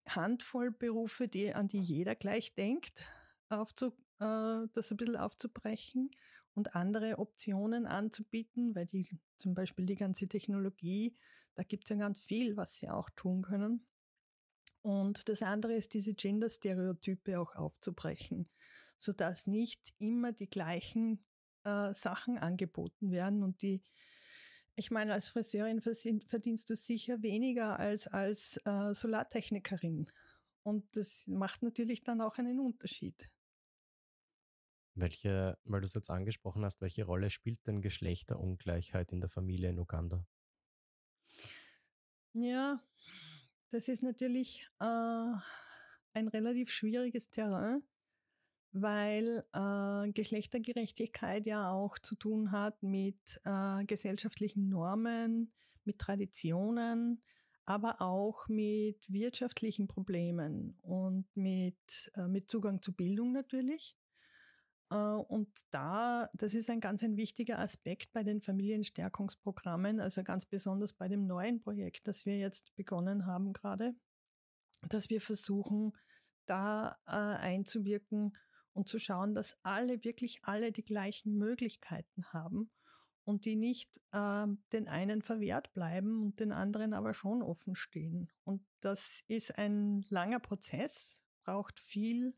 Handvoll 0.07 0.71
Berufe, 0.71 1.27
die, 1.27 1.53
an 1.53 1.67
die 1.67 1.81
jeder 1.81 2.15
gleich 2.15 2.55
denkt, 2.55 3.11
aufzu, 3.49 3.87
äh, 4.21 4.69
das 4.73 4.93
ein 4.93 4.97
bisschen 4.97 5.17
aufzubrechen 5.17 6.13
und 6.55 6.77
andere 6.77 7.19
Optionen 7.19 7.85
anzubieten, 7.87 8.77
weil 8.77 8.87
die 8.87 9.09
zum 9.39 9.55
Beispiel 9.55 9.87
die 9.87 9.97
ganze 9.97 10.29
Technologie, 10.29 11.17
da 11.57 11.65
gibt 11.65 11.83
es 11.83 11.91
ja 11.91 11.97
ganz 11.97 12.23
viel, 12.23 12.57
was 12.57 12.77
sie 12.77 12.89
auch 12.89 13.11
tun 13.17 13.43
können. 13.43 13.89
Und 14.87 15.29
das 15.29 15.43
andere 15.43 15.75
ist, 15.75 15.95
diese 15.95 16.15
Gender-Stereotype 16.15 17.41
auch 17.41 17.57
aufzubrechen, 17.57 18.49
sodass 18.97 19.49
nicht 19.49 19.93
immer 19.99 20.31
die 20.31 20.49
gleichen 20.49 21.27
äh, 21.65 21.93
Sachen 21.93 22.39
angeboten 22.39 23.11
werden 23.11 23.43
und 23.43 23.63
die 23.63 23.83
ich 24.77 24.93
meine, 24.93 25.15
als 25.15 25.31
Friseurin 25.31 25.81
verdienst 25.81 26.71
du 26.71 26.77
sicher 26.77 27.21
weniger 27.23 27.81
als 27.81 28.07
als 28.07 28.61
äh, 28.65 28.95
Solartechnikerin. 28.95 30.09
Und 30.63 30.85
das 30.95 31.27
macht 31.27 31.65
natürlich 31.65 32.05
dann 32.05 32.21
auch 32.21 32.39
einen 32.39 32.61
Unterschied. 32.61 33.35
Welche, 34.95 35.59
weil 35.65 35.81
du 35.81 35.87
es 35.87 35.95
jetzt 35.95 36.11
angesprochen 36.11 36.65
hast, 36.65 36.81
welche 36.81 37.07
Rolle 37.07 37.31
spielt 37.31 37.67
denn 37.67 37.83
Geschlechterungleichheit 37.83 39.11
in 39.11 39.21
der 39.21 39.31
Familie 39.31 39.71
in 39.71 39.81
Uganda? 39.81 40.25
Ja, 42.35 42.81
das 43.77 43.89
ist 43.89 44.03
natürlich 44.03 44.71
äh, 44.81 45.33
ein 46.15 46.29
relativ 46.29 46.71
schwieriges 46.71 47.29
Terrain, 47.29 47.83
weil 48.73 49.45
äh, 49.53 50.11
Geschlechtergerechtigkeit 50.13 51.45
ja 51.45 51.71
auch 51.71 51.99
zu 51.99 52.15
tun 52.17 52.53
hat 52.53 52.83
mit 52.83 53.39
äh, 53.45 53.85
gesellschaftlichen 53.85 54.71
Normen, 54.71 55.53
mit 55.85 55.99
Traditionen, 55.99 57.23
aber 57.67 58.01
auch 58.01 58.49
mit 58.49 59.05
wirtschaftlichen 59.13 59.89
Problemen 59.89 60.79
und 60.81 61.27
mit, 61.37 62.11
äh, 62.15 62.29
mit 62.29 62.49
Zugang 62.49 62.81
zu 62.81 62.95
Bildung 62.95 63.33
natürlich. 63.33 63.95
Äh, 64.91 64.97
und 64.97 65.49
da, 65.71 66.31
das 66.35 66.55
ist 66.55 66.71
ein 66.71 66.81
ganz 66.81 67.03
ein 67.03 67.17
wichtiger 67.17 67.59
Aspekt 67.59 68.13
bei 68.13 68.23
den 68.23 68.41
Familienstärkungsprogrammen, 68.43 70.01
also 70.01 70.23
ganz 70.23 70.47
besonders 70.47 70.93
bei 70.93 71.09
dem 71.09 71.27
neuen 71.27 71.61
Projekt, 71.61 72.07
das 72.07 72.27
wir 72.27 72.39
jetzt 72.39 72.75
begonnen 72.77 73.27
haben 73.27 73.53
gerade, 73.53 73.95
dass 74.89 75.11
wir 75.11 75.21
versuchen, 75.21 75.93
da 76.47 76.97
äh, 77.07 77.13
einzuwirken 77.13 78.37
und 78.73 78.89
zu 78.89 78.99
schauen, 78.99 79.35
dass 79.35 79.57
alle, 79.65 80.05
wirklich 80.05 80.41
alle 80.43 80.71
die 80.71 80.85
gleichen 80.85 81.37
Möglichkeiten 81.37 82.33
haben 82.33 82.71
und 83.25 83.45
die 83.45 83.57
nicht 83.57 84.01
äh, 84.13 84.47
den 84.73 84.89
einen 84.89 85.23
verwehrt 85.23 85.73
bleiben 85.73 86.23
und 86.23 86.39
den 86.39 86.53
anderen 86.53 86.95
aber 86.95 87.13
schon 87.13 87.43
offen 87.43 87.75
stehen. 87.75 88.31
Und 88.45 88.65
das 88.81 89.25
ist 89.27 89.59
ein 89.59 90.05
langer 90.11 90.39
Prozess, 90.39 91.23
braucht 91.43 91.81
viel 91.81 92.37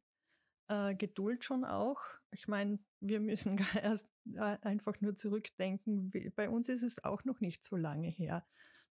äh, 0.68 0.94
Geduld 0.94 1.44
schon 1.44 1.64
auch. 1.64 2.00
Ich 2.30 2.48
meine, 2.48 2.78
wir 3.00 3.20
müssen 3.20 3.58
erst 3.82 4.08
äh, 4.34 4.56
einfach 4.62 5.00
nur 5.00 5.14
zurückdenken. 5.14 6.10
Bei 6.36 6.48
uns 6.48 6.68
ist 6.68 6.82
es 6.82 7.02
auch 7.04 7.24
noch 7.24 7.40
nicht 7.40 7.64
so 7.64 7.76
lange 7.76 8.08
her, 8.08 8.46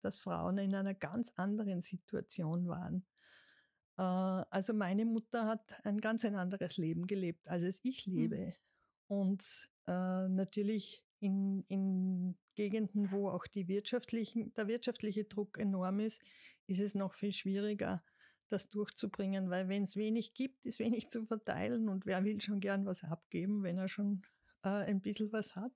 dass 0.02 0.20
Frauen 0.20 0.58
in 0.58 0.74
einer 0.74 0.94
ganz 0.94 1.32
anderen 1.36 1.80
Situation 1.80 2.68
waren. 2.68 3.06
Äh, 3.96 4.02
also 4.02 4.74
meine 4.74 5.04
Mutter 5.04 5.46
hat 5.46 5.84
ein 5.84 6.00
ganz 6.00 6.24
ein 6.24 6.36
anderes 6.36 6.76
Leben 6.76 7.06
gelebt, 7.06 7.48
als 7.48 7.64
es 7.64 7.80
ich 7.82 8.06
mhm. 8.06 8.14
lebe. 8.14 8.38
Mhm. 8.38 8.52
Und 9.06 9.70
äh, 9.86 10.28
natürlich 10.28 11.06
in, 11.20 11.64
in 11.68 12.36
Gegenden, 12.54 13.10
wo 13.10 13.28
auch 13.28 13.46
die 13.46 13.68
wirtschaftlichen, 13.68 14.52
der 14.54 14.68
wirtschaftliche 14.68 15.24
Druck 15.24 15.58
enorm 15.58 16.00
ist, 16.00 16.22
ist 16.66 16.80
es 16.80 16.94
noch 16.94 17.14
viel 17.14 17.32
schwieriger, 17.32 18.02
das 18.54 18.70
durchzubringen, 18.70 19.50
weil 19.50 19.68
wenn 19.68 19.82
es 19.82 19.96
wenig 19.96 20.34
gibt, 20.34 20.64
ist 20.64 20.78
wenig 20.78 21.10
zu 21.10 21.24
verteilen 21.24 21.88
und 21.88 22.06
wer 22.06 22.24
will 22.24 22.40
schon 22.40 22.60
gern 22.60 22.86
was 22.86 23.04
abgeben, 23.04 23.62
wenn 23.62 23.78
er 23.78 23.88
schon 23.88 24.22
äh, 24.62 24.68
ein 24.68 25.00
bisschen 25.00 25.32
was 25.32 25.56
hat. 25.56 25.72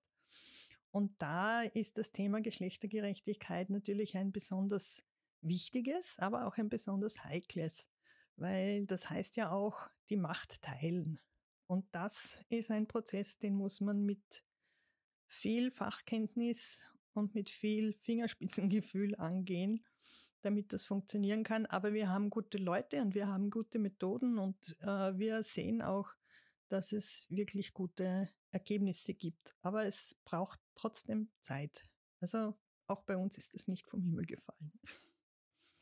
Und 0.90 1.20
da 1.20 1.62
ist 1.62 1.98
das 1.98 2.12
Thema 2.12 2.40
Geschlechtergerechtigkeit 2.40 3.68
natürlich 3.68 4.16
ein 4.16 4.32
besonders 4.32 5.04
wichtiges, 5.42 6.18
aber 6.18 6.46
auch 6.46 6.56
ein 6.56 6.68
besonders 6.68 7.24
heikles, 7.24 7.88
weil 8.36 8.86
das 8.86 9.10
heißt 9.10 9.36
ja 9.36 9.50
auch 9.50 9.90
die 10.08 10.16
Macht 10.16 10.62
teilen. 10.62 11.20
Und 11.66 11.84
das 11.92 12.46
ist 12.48 12.70
ein 12.70 12.86
Prozess, 12.86 13.38
den 13.38 13.54
muss 13.54 13.80
man 13.80 14.04
mit 14.06 14.44
viel 15.26 15.70
Fachkenntnis 15.70 16.94
und 17.12 17.34
mit 17.34 17.50
viel 17.50 17.92
Fingerspitzengefühl 17.92 19.14
angehen, 19.16 19.84
damit 20.42 20.72
das 20.72 20.84
funktionieren 20.84 21.42
kann. 21.42 21.66
Aber 21.66 21.92
wir 21.92 22.08
haben 22.08 22.30
gute 22.30 22.58
Leute 22.58 23.02
und 23.02 23.14
wir 23.14 23.28
haben 23.28 23.50
gute 23.50 23.78
Methoden 23.78 24.38
und 24.38 24.76
äh, 24.80 25.16
wir 25.18 25.42
sehen 25.42 25.82
auch, 25.82 26.12
dass 26.68 26.92
es 26.92 27.26
wirklich 27.30 27.72
gute 27.72 28.28
Ergebnisse 28.50 29.14
gibt. 29.14 29.54
Aber 29.62 29.84
es 29.84 30.16
braucht 30.24 30.60
trotzdem 30.74 31.30
Zeit. 31.40 31.88
Also 32.20 32.54
auch 32.86 33.02
bei 33.02 33.16
uns 33.16 33.38
ist 33.38 33.54
es 33.54 33.68
nicht 33.68 33.88
vom 33.88 34.02
Himmel 34.02 34.26
gefallen. 34.26 34.72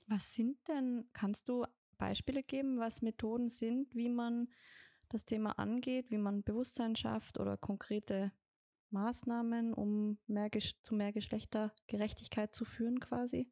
Was 0.07 0.35
sind 0.35 0.57
denn, 0.69 1.09
kannst 1.13 1.49
du 1.49 1.67
Beispiele 1.99 2.43
geben, 2.43 2.79
was 2.79 3.03
Methoden 3.03 3.49
sind, 3.49 3.95
wie 3.95 4.09
man 4.09 4.49
das 5.09 5.25
Thema 5.25 5.53
angeht, 5.59 6.11
wie 6.11 6.19
man 6.19 6.43
Bewusstsein 6.43 6.97
schafft 6.97 7.39
oder 7.39 7.57
konkrete 7.57 8.33
Maßnahmen, 8.91 9.75
um 9.75 10.19
mehr, 10.27 10.51
zu 10.83 10.95
mehr 10.95 11.13
Geschlechtergerechtigkeit 11.13 12.55
zu 12.55 12.65
führen 12.65 13.01
quasi? 13.01 13.51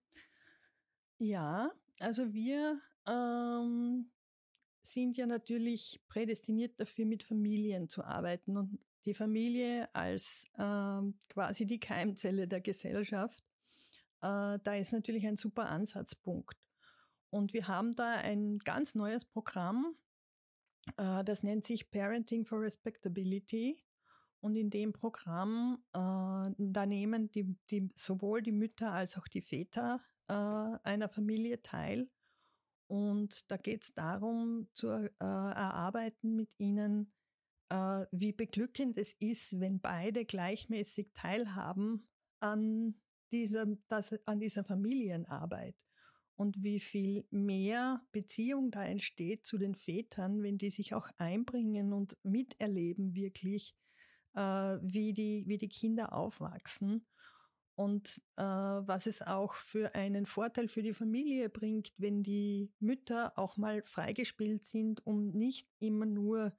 Ja, 1.19 1.71
also 2.01 2.33
wir 2.33 2.81
ähm, 3.07 4.11
sind 4.83 5.17
ja 5.17 5.27
natürlich 5.27 6.01
prädestiniert 6.09 6.79
dafür, 6.79 7.07
mit 7.07 7.23
Familien 7.23 7.89
zu 7.89 8.05
arbeiten 8.05 8.57
und 8.57 8.79
die 9.05 9.15
Familie 9.15 9.95
als 9.95 10.47
ähm, 10.59 11.19
quasi 11.29 11.67
die 11.67 11.81
Keimzelle 11.81 12.49
der 12.49 12.61
Gesellschaft. 12.61 13.45
Äh, 14.23 14.59
da 14.63 14.75
ist 14.75 14.93
natürlich 14.93 15.27
ein 15.27 15.37
super 15.37 15.69
Ansatzpunkt. 15.69 16.57
Und 17.31 17.53
wir 17.53 17.69
haben 17.69 17.95
da 17.95 18.17
ein 18.17 18.59
ganz 18.59 18.95
neues 18.95 19.25
Programm, 19.25 19.97
äh, 20.97 21.25
das 21.25 21.43
nennt 21.43 21.65
sich 21.65 21.91
Parenting 21.91 22.45
for 22.45 22.61
Respectability. 22.61 23.83
Und 24.41 24.57
in 24.57 24.69
dem 24.69 24.93
Programm, 24.93 25.83
äh, 25.95 25.99
da 26.59 26.87
nehmen 26.87 27.31
die, 27.31 27.57
die, 27.71 27.91
sowohl 27.95 28.43
die 28.43 28.53
Mütter 28.53 28.93
als 28.93 29.17
auch 29.17 29.27
die 29.27 29.41
Väter 29.41 30.01
äh, 30.29 30.33
einer 30.33 31.09
Familie 31.09 31.63
teil. 31.63 32.09
Und 32.87 33.51
da 33.51 33.57
geht 33.57 33.83
es 33.83 33.95
darum, 33.95 34.69
zu 34.75 34.89
äh, 34.89 35.09
erarbeiten 35.19 36.37
mit 36.37 36.51
ihnen, 36.59 37.13
äh, 37.71 38.07
wie 38.13 38.33
beglückend 38.33 38.99
es 38.99 39.15
ist, 39.15 39.59
wenn 39.61 39.81
beide 39.81 40.25
gleichmäßig 40.25 41.11
teilhaben 41.15 42.07
an 42.41 42.95
dieser, 43.33 43.67
das, 43.89 44.13
an 44.27 44.39
dieser 44.39 44.65
Familienarbeit 44.65 45.77
und 46.37 46.63
wie 46.63 46.81
viel 46.81 47.27
mehr 47.31 48.03
Beziehung 48.13 48.71
da 48.71 48.85
entsteht 48.85 49.47
zu 49.47 49.59
den 49.59 49.75
Vätern, 49.75 50.43
wenn 50.43 50.59
die 50.59 50.71
sich 50.71 50.95
auch 50.95 51.09
einbringen 51.17 51.93
und 51.93 52.17
miterleben 52.23 53.15
wirklich, 53.15 53.75
äh, 54.35 54.41
wie, 54.41 55.13
die, 55.13 55.45
wie 55.47 55.59
die 55.59 55.69
Kinder 55.69 56.13
aufwachsen 56.13 57.07
und 57.77 58.23
äh, 58.37 58.43
was 58.43 59.07
es 59.07 59.23
auch 59.23 59.55
für 59.55 59.95
einen 59.95 60.27
Vorteil 60.27 60.69
für 60.69 60.83
die 60.83 60.95
Familie 60.95 61.49
bringt, 61.49 61.93
wenn 61.97 62.23
die 62.23 62.73
Mütter 62.79 63.33
auch 63.37 63.57
mal 63.57 63.83
freigespielt 63.83 64.65
sind, 64.65 65.05
um 65.07 65.31
nicht 65.31 65.69
immer 65.81 66.07
nur 66.07 66.53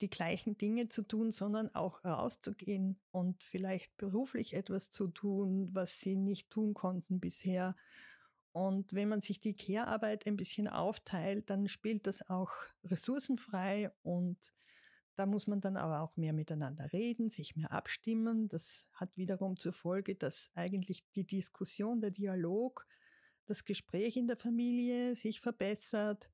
die 0.00 0.10
gleichen 0.10 0.58
Dinge 0.58 0.88
zu 0.88 1.02
tun, 1.02 1.30
sondern 1.30 1.74
auch 1.74 2.04
rauszugehen 2.04 2.98
und 3.12 3.42
vielleicht 3.42 3.96
beruflich 3.96 4.54
etwas 4.54 4.90
zu 4.90 5.08
tun, 5.08 5.70
was 5.72 6.00
sie 6.00 6.16
nicht 6.16 6.50
tun 6.50 6.74
konnten 6.74 7.20
bisher. 7.20 7.76
Und 8.52 8.94
wenn 8.94 9.08
man 9.08 9.20
sich 9.20 9.40
die 9.40 9.54
Care-Arbeit 9.54 10.26
ein 10.26 10.36
bisschen 10.36 10.68
aufteilt, 10.68 11.50
dann 11.50 11.68
spielt 11.68 12.06
das 12.06 12.28
auch 12.28 12.50
ressourcenfrei 12.84 13.90
und 14.02 14.54
da 15.16 15.24
muss 15.24 15.46
man 15.46 15.60
dann 15.60 15.76
aber 15.76 16.02
auch 16.02 16.16
mehr 16.16 16.34
miteinander 16.34 16.92
reden, 16.92 17.30
sich 17.30 17.56
mehr 17.56 17.72
abstimmen. 17.72 18.48
Das 18.48 18.86
hat 18.92 19.16
wiederum 19.16 19.56
zur 19.56 19.72
Folge, 19.72 20.14
dass 20.14 20.50
eigentlich 20.54 21.10
die 21.12 21.26
Diskussion, 21.26 22.00
der 22.00 22.10
Dialog, 22.10 22.86
das 23.46 23.64
Gespräch 23.64 24.16
in 24.16 24.26
der 24.26 24.36
Familie 24.36 25.16
sich 25.16 25.40
verbessert. 25.40 26.30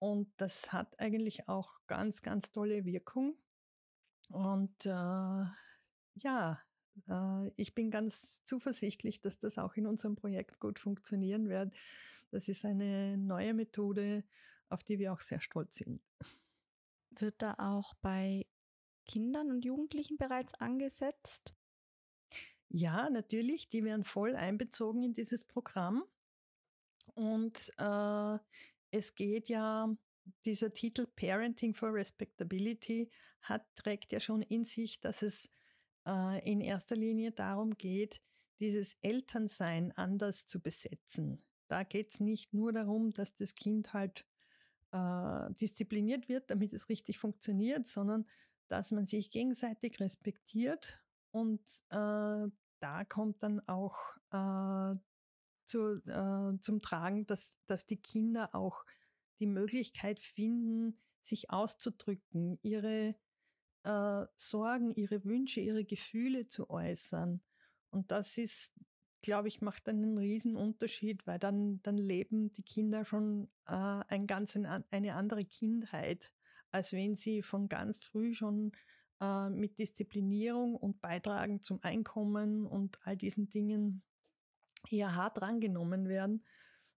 Und 0.00 0.32
das 0.36 0.72
hat 0.72 0.98
eigentlich 0.98 1.48
auch 1.48 1.80
ganz, 1.86 2.22
ganz 2.22 2.50
tolle 2.50 2.84
Wirkung. 2.84 3.36
Und 4.30 4.84
äh, 4.84 5.44
ja, 6.14 6.58
äh, 7.08 7.50
ich 7.56 7.74
bin 7.74 7.90
ganz 7.90 8.44
zuversichtlich, 8.44 9.20
dass 9.20 9.38
das 9.38 9.58
auch 9.58 9.74
in 9.74 9.86
unserem 9.86 10.16
Projekt 10.16 10.58
gut 10.58 10.80
funktionieren 10.80 11.48
wird. 11.48 11.72
Das 12.30 12.48
ist 12.48 12.64
eine 12.64 13.16
neue 13.16 13.54
Methode, 13.54 14.24
auf 14.68 14.82
die 14.82 14.98
wir 14.98 15.12
auch 15.12 15.20
sehr 15.20 15.40
stolz 15.40 15.78
sind. 15.78 16.04
Wird 17.20 17.42
da 17.42 17.54
auch 17.58 17.94
bei 17.94 18.46
Kindern 19.06 19.50
und 19.50 19.64
Jugendlichen 19.64 20.16
bereits 20.16 20.54
angesetzt? 20.54 21.54
Ja, 22.68 23.08
natürlich. 23.10 23.68
Die 23.68 23.84
werden 23.84 24.04
voll 24.04 24.36
einbezogen 24.36 25.02
in 25.02 25.14
dieses 25.14 25.44
Programm. 25.44 26.04
Und 27.14 27.72
äh, 27.78 28.38
es 28.90 29.14
geht 29.14 29.48
ja, 29.48 29.94
dieser 30.44 30.72
Titel 30.72 31.06
Parenting 31.06 31.74
for 31.74 31.92
Respectability 31.92 33.10
hat, 33.42 33.64
trägt 33.74 34.12
ja 34.12 34.20
schon 34.20 34.42
in 34.42 34.64
sich, 34.64 35.00
dass 35.00 35.22
es 35.22 35.50
äh, 36.06 36.50
in 36.50 36.60
erster 36.60 36.96
Linie 36.96 37.32
darum 37.32 37.76
geht, 37.76 38.20
dieses 38.60 38.94
Elternsein 39.00 39.92
anders 39.92 40.46
zu 40.46 40.60
besetzen. 40.60 41.42
Da 41.68 41.82
geht 41.84 42.12
es 42.12 42.20
nicht 42.20 42.52
nur 42.52 42.72
darum, 42.72 43.12
dass 43.12 43.34
das 43.34 43.54
Kind 43.54 43.92
halt 43.92 44.26
äh, 44.92 45.52
diszipliniert 45.54 46.28
wird, 46.28 46.50
damit 46.50 46.72
es 46.72 46.88
richtig 46.88 47.18
funktioniert, 47.18 47.88
sondern 47.88 48.26
dass 48.68 48.92
man 48.92 49.06
sich 49.06 49.30
gegenseitig 49.30 50.00
respektiert 50.00 51.00
und 51.30 51.60
äh, 51.90 52.48
da 52.80 53.04
kommt 53.08 53.42
dann 53.42 53.60
auch 53.68 53.98
äh, 54.30 54.98
zu, 55.64 56.02
äh, 56.06 56.60
zum 56.60 56.80
Tragen, 56.80 57.26
dass, 57.26 57.58
dass 57.66 57.86
die 57.86 58.00
Kinder 58.00 58.54
auch 58.54 58.84
die 59.40 59.46
Möglichkeit 59.46 60.18
finden, 60.18 60.98
sich 61.20 61.50
auszudrücken, 61.50 62.58
ihre 62.62 63.14
äh, 63.84 64.26
Sorgen, 64.36 64.94
ihre 64.94 65.24
Wünsche, 65.24 65.60
ihre 65.60 65.84
Gefühle 65.84 66.46
zu 66.46 66.70
äußern. 66.70 67.40
Und 67.90 68.10
das 68.10 68.38
ist, 68.38 68.74
glaube 69.22 69.48
ich, 69.48 69.60
macht 69.60 69.88
einen 69.88 70.18
riesen 70.18 70.56
Unterschied, 70.56 71.26
weil 71.26 71.38
dann, 71.38 71.80
dann 71.82 71.96
leben 71.96 72.52
die 72.52 72.62
Kinder 72.62 73.04
schon 73.04 73.48
äh, 73.66 73.72
ein 74.08 74.26
ganz, 74.26 74.56
eine 74.56 75.14
andere 75.14 75.44
Kindheit, 75.44 76.32
als 76.70 76.92
wenn 76.92 77.16
sie 77.16 77.42
von 77.42 77.68
ganz 77.68 78.02
früh 78.04 78.34
schon 78.34 78.72
äh, 79.20 79.50
mit 79.50 79.78
Disziplinierung 79.78 80.76
und 80.76 81.00
Beitragen 81.00 81.60
zum 81.60 81.82
Einkommen 81.82 82.66
und 82.66 82.98
all 83.06 83.16
diesen 83.16 83.48
Dingen 83.50 84.02
eher 84.88 85.14
hart 85.14 85.42
rangenommen 85.42 86.08
werden, 86.08 86.44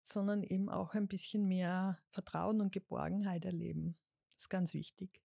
sondern 0.04 0.44
eben 0.44 0.70
auch 0.70 0.94
ein 0.94 1.08
bisschen 1.08 1.48
mehr 1.48 1.98
Vertrauen 2.10 2.62
und 2.62 2.72
Geborgenheit 2.72 3.46
erleben. 3.46 3.98
Das 4.34 4.44
ist 4.44 4.50
ganz 4.50 4.74
wichtig. 4.74 5.22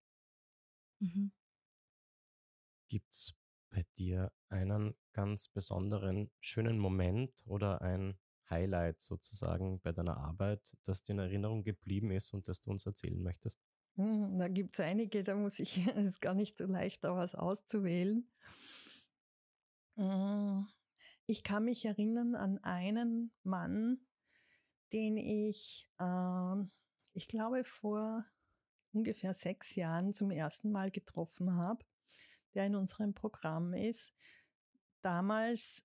Mhm. 1.00 1.32
Gibt 2.88 3.12
es 3.12 3.35
bei 3.70 3.85
dir 3.98 4.33
einen 4.48 4.94
ganz 5.12 5.48
besonderen 5.48 6.31
schönen 6.40 6.79
Moment 6.79 7.33
oder 7.46 7.83
ein 7.83 8.18
Highlight 8.48 9.02
sozusagen 9.02 9.81
bei 9.81 9.92
deiner 9.92 10.16
Arbeit, 10.16 10.76
das 10.85 11.02
dir 11.02 11.12
in 11.12 11.18
Erinnerung 11.18 11.64
geblieben 11.64 12.11
ist 12.11 12.33
und 12.33 12.48
das 12.48 12.61
du 12.61 12.70
uns 12.70 12.87
erzählen 12.87 13.20
möchtest? 13.22 13.61
Hm, 13.96 14.38
da 14.38 14.48
gibt 14.48 14.74
es 14.74 14.81
einige, 14.81 15.24
da 15.24 15.35
muss 15.35 15.59
ich, 15.59 15.79
es 15.87 15.87
ist 16.14 16.20
gar 16.20 16.35
nicht 16.35 16.59
so 16.59 16.66
leicht, 16.66 17.02
da 17.02 17.16
was 17.16 17.35
auszuwählen. 17.35 18.29
Mm, 19.96 20.64
ich 21.26 21.42
kann 21.42 21.64
mich 21.64 21.85
erinnern 21.85 22.35
an 22.35 22.59
einen 22.59 23.33
Mann, 23.42 24.07
den 24.92 25.16
ich, 25.16 25.88
äh, 25.98 26.57
ich 27.14 27.29
glaube, 27.29 27.64
vor 27.64 28.24
ungefähr 28.92 29.35
sechs 29.35 29.74
Jahren 29.74 30.12
zum 30.12 30.31
ersten 30.31 30.70
Mal 30.70 30.90
getroffen 30.90 31.55
habe, 31.55 31.85
der 32.57 32.66
in 32.66 32.75
unserem 32.75 33.14
Programm 33.14 33.75
ist. 33.75 34.12
Damals 35.03 35.85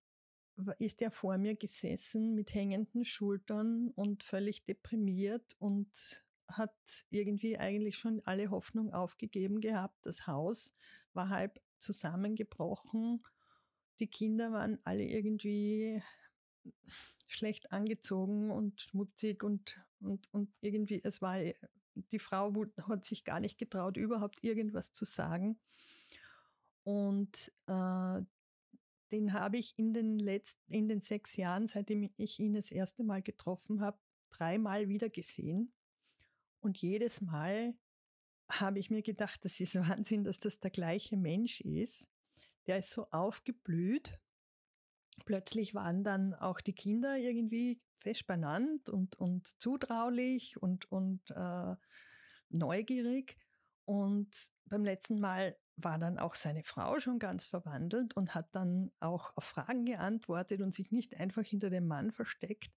ist 0.79 1.01
er 1.01 1.11
vor 1.11 1.37
mir 1.37 1.55
gesessen 1.55 2.33
mit 2.33 2.53
hängenden 2.53 3.05
Schultern 3.05 3.89
und 3.95 4.23
völlig 4.23 4.63
deprimiert 4.63 5.55
und 5.59 6.25
hat 6.47 6.75
irgendwie 7.09 7.57
eigentlich 7.57 7.97
schon 7.97 8.21
alle 8.25 8.49
Hoffnung 8.49 8.93
aufgegeben 8.93 9.61
gehabt. 9.61 10.05
Das 10.05 10.27
Haus 10.27 10.73
war 11.13 11.29
halb 11.29 11.61
zusammengebrochen. 11.79 13.23
Die 13.99 14.07
Kinder 14.07 14.51
waren 14.51 14.79
alle 14.83 15.03
irgendwie 15.03 16.01
schlecht 17.27 17.71
angezogen 17.71 18.51
und 18.51 18.81
schmutzig 18.81 19.43
und, 19.43 19.79
und, 19.99 20.27
und 20.33 20.53
irgendwie, 20.61 21.01
es 21.03 21.21
war, 21.21 21.37
die 21.95 22.19
Frau 22.19 22.53
hat 22.87 23.05
sich 23.05 23.23
gar 23.23 23.39
nicht 23.39 23.57
getraut, 23.57 23.97
überhaupt 23.97 24.43
irgendwas 24.43 24.91
zu 24.91 25.05
sagen. 25.05 25.59
Und 26.83 27.51
äh, 27.67 28.21
den 29.11 29.33
habe 29.33 29.57
ich 29.57 29.77
in 29.77 29.93
den 29.93 30.19
letzten, 30.19 30.73
in 30.73 30.87
den 30.87 31.01
sechs 31.01 31.35
Jahren, 31.35 31.67
seitdem 31.67 32.09
ich 32.17 32.39
ihn 32.39 32.53
das 32.53 32.71
erste 32.71 33.03
Mal 33.03 33.21
getroffen 33.21 33.81
habe, 33.81 33.99
dreimal 34.31 34.87
wieder 34.87 35.09
gesehen. 35.09 35.73
Und 36.61 36.77
jedes 36.77 37.21
Mal 37.21 37.75
habe 38.49 38.79
ich 38.79 38.89
mir 38.89 39.01
gedacht, 39.01 39.43
das 39.43 39.59
ist 39.59 39.75
Wahnsinn, 39.89 40.23
dass 40.23 40.39
das 40.39 40.59
der 40.59 40.71
gleiche 40.71 41.17
Mensch 41.17 41.61
ist. 41.61 42.09
Der 42.67 42.77
ist 42.77 42.91
so 42.91 43.07
aufgeblüht. 43.11 44.19
Plötzlich 45.25 45.75
waren 45.75 46.03
dann 46.03 46.33
auch 46.33 46.61
die 46.61 46.73
Kinder 46.73 47.17
irgendwie 47.17 47.81
fest 47.95 48.25
benannt 48.27 48.89
und, 48.89 49.15
und 49.19 49.47
zutraulich 49.61 50.61
und, 50.61 50.91
und 50.91 51.21
äh, 51.31 51.75
neugierig. 52.49 53.37
Und 53.85 54.51
beim 54.65 54.85
letzten 54.85 55.19
Mal 55.19 55.57
war 55.77 55.97
dann 55.97 56.19
auch 56.19 56.35
seine 56.35 56.63
Frau 56.63 56.99
schon 56.99 57.19
ganz 57.19 57.45
verwandelt 57.45 58.15
und 58.15 58.35
hat 58.35 58.49
dann 58.53 58.91
auch 58.99 59.35
auf 59.35 59.45
Fragen 59.45 59.85
geantwortet 59.85 60.61
und 60.61 60.73
sich 60.73 60.91
nicht 60.91 61.15
einfach 61.19 61.43
hinter 61.43 61.69
dem 61.69 61.87
Mann 61.87 62.11
versteckt. 62.11 62.71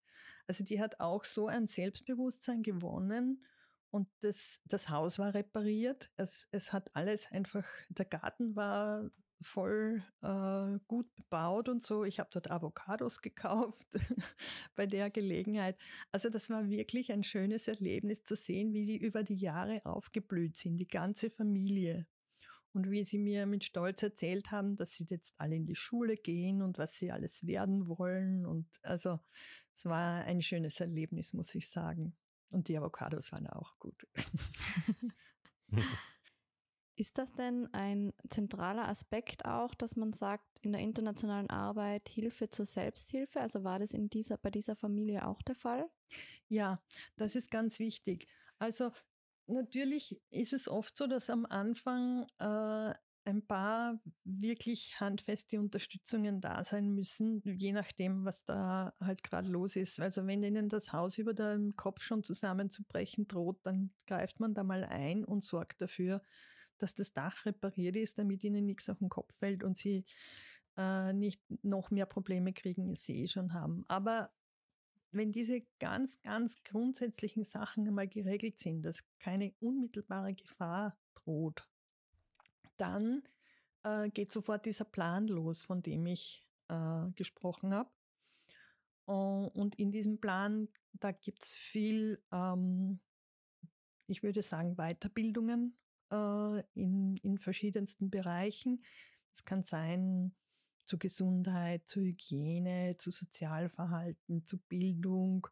Also 0.47 0.65
die 0.65 0.81
hat 0.81 1.01
auch 1.01 1.25
so 1.25 1.49
ein 1.49 1.67
Selbstbewusstsein 1.67 2.63
gewonnen 2.63 3.45
und 3.91 4.09
das, 4.21 4.61
das 4.65 4.89
Haus 4.89 5.19
war 5.19 5.35
repariert. 5.35 6.11
Es, 6.17 6.49
es 6.51 6.73
hat 6.73 6.95
alles 6.97 7.31
einfach, 7.31 7.65
der 7.89 8.07
Garten 8.07 8.57
war 8.57 9.11
voll 9.41 10.03
äh, 10.23 10.79
gut 10.89 11.15
bebaut 11.15 11.69
und 11.69 11.85
so. 11.85 12.05
Ich 12.05 12.19
habe 12.19 12.31
dort 12.33 12.51
Avocados 12.51 13.23
gekauft 13.23 13.87
bei 14.75 14.87
der 14.87 15.11
Gelegenheit. 15.11 15.79
Also 16.11 16.29
das 16.29 16.51
war 16.51 16.69
wirklich 16.69 17.13
ein 17.13 17.25
schönes 17.25 17.69
Erlebnis 17.69 18.25
zu 18.25 18.37
sehen, 18.37 18.73
wie 18.73 18.85
die 18.85 18.97
über 18.97 19.23
die 19.23 19.37
Jahre 19.37 19.85
aufgeblüht 19.85 20.57
sind, 20.57 20.77
die 20.79 20.89
ganze 20.89 21.31
Familie. 21.31 22.07
Und 22.75 22.91
wie 22.91 23.05
sie 23.05 23.19
mir 23.19 23.47
mit 23.47 23.65
Stolz 23.65 24.03
erzählt 24.03 24.51
haben, 24.51 24.75
dass 24.75 24.97
sie 24.97 25.07
jetzt 25.09 25.33
alle 25.39 25.55
in 25.55 25.65
die 25.65 25.77
Schule 25.77 26.17
gehen 26.17 26.61
und 26.61 26.77
was 26.77 26.95
sie 26.95 27.13
alles 27.13 27.47
werden 27.47 27.87
wollen. 27.87 28.45
Und 28.45 28.67
also 28.83 29.21
es 29.73 29.87
war 29.87 30.25
ein 30.25 30.43
schönes 30.43 30.81
Erlebnis, 30.81 31.33
muss 31.33 31.55
ich 31.55 31.71
sagen. 31.71 32.17
Und 32.51 32.67
die 32.67 32.77
Avocados 32.77 33.31
waren 33.31 33.47
auch 33.47 33.79
gut. 33.79 34.07
Ist 36.97 37.19
das 37.19 37.33
denn 37.33 37.73
ein 37.73 38.13
zentraler 38.31 38.89
Aspekt 38.89 39.45
auch, 39.45 39.75
dass 39.75 39.97
man 39.97 40.13
sagt, 40.13 40.61
in 40.61 40.73
der 40.73 40.81
internationalen 40.81 41.51
Arbeit 41.51 42.09
Hilfe 42.09 42.51
zur 42.51 42.67
Selbsthilfe? 42.67 43.41
Also 43.41 43.65
war 43.65 43.81
das 43.81 43.93
in 43.93 44.09
dieser, 44.09 44.37
bei 44.37 44.51
dieser 44.51 44.77
Familie 44.77 45.27
auch 45.27 45.43
der 45.43 45.57
Fall? 45.57 45.91
Ja, 46.49 46.81
das 47.17 47.35
ist 47.35 47.51
ganz 47.51 47.81
wichtig. 47.81 48.29
Also 48.61 48.93
Natürlich 49.47 50.21
ist 50.31 50.53
es 50.53 50.69
oft 50.69 50.97
so, 50.97 51.07
dass 51.07 51.29
am 51.29 51.45
Anfang 51.45 52.27
äh, 52.39 52.95
ein 53.27 53.47
paar 53.47 54.01
wirklich 54.25 55.01
handfeste 55.01 55.59
Unterstützungen 55.59 56.41
da 56.41 56.63
sein 56.65 56.91
müssen, 56.95 57.43
je 57.45 57.73
nachdem, 57.73 58.25
was 58.25 58.45
da 58.45 58.95
halt 59.01 59.23
gerade 59.23 59.49
los 59.49 59.77
ist. 59.77 60.01
Also 60.01 60.27
wenn 60.27 60.43
ihnen 60.43 60.69
das 60.69 60.93
Haus 60.93 61.19
über 61.19 61.33
dem 61.33 61.75
Kopf 61.77 62.03
schon 62.03 62.23
zusammenzubrechen 62.23 63.27
droht, 63.27 63.59
dann 63.65 63.91
greift 64.07 64.41
man 64.41 64.55
da 64.55 64.63
mal 64.63 64.85
ein 64.85 65.25
und 65.25 65.43
sorgt 65.43 65.81
dafür, 65.81 66.23
dass 66.79 66.95
das 66.95 67.13
Dach 67.13 67.47
repariert 67.47 67.97
ist, 67.97 68.19
damit 68.19 68.45
ihnen 68.45 68.67
nichts 68.67 68.89
auf 68.91 68.99
den 68.99 69.09
Kopf 69.09 69.35
fällt 69.35 69.65
und 69.65 69.79
sie 69.79 70.05
äh, 70.77 71.13
nicht 71.13 71.41
noch 71.63 71.91
mehr 71.91 72.07
Probleme 72.07 72.53
kriegen, 72.53 72.89
als 72.91 73.05
sie 73.05 73.23
eh 73.23 73.29
schon 73.29 73.55
haben. 73.55 73.85
Aber 73.89 74.31
wenn 75.15 75.33
diese 75.33 75.63
ganz, 75.79 76.21
ganz 76.23 76.63
grundsätzlichen 76.65 77.45
Sachen 77.45 77.87
einmal 77.87 78.09
geregelt 78.09 78.59
sind, 78.59 78.83
dass 78.83 79.05
keine 79.19 79.55
unmittelbare 79.61 80.35
Gefahr 80.35 80.97
droht, 81.15 81.69
dann 82.77 83.23
äh, 83.85 84.11
geht 84.11 84.33
sofort 84.33 84.67
dieser 84.67 84.85
Plan 84.85 85.29
los, 85.29 85.63
von 85.63 85.83
dem 85.83 86.07
ich 86.07 86.47
äh, 86.69 87.11
gesprochen 87.15 87.75
habe. 87.75 87.91
Und 89.07 89.75
in 89.75 89.93
diesem 89.93 90.19
Plan, 90.19 90.69
da 90.95 91.13
gibt 91.13 91.45
es 91.45 91.55
viel, 91.55 92.23
ähm, 92.33 93.01
ich 94.07 94.23
würde 94.23 94.43
sagen, 94.43 94.77
Weiterbildungen 94.77 95.77
äh, 96.11 96.63
in, 96.73 97.19
in 97.19 97.39
verschiedensten 97.39 98.09
Bereichen. 98.09 98.83
Es 99.31 99.45
kann 99.45 99.63
sein, 99.63 100.35
zu 100.87 100.99
Gesundheit, 100.99 101.87
zu 101.87 102.01
Hygiene, 102.01 102.97
zu 102.99 103.11
Sozialverhalten, 103.11 104.47
zu 104.47 104.59
Bildung 104.59 105.47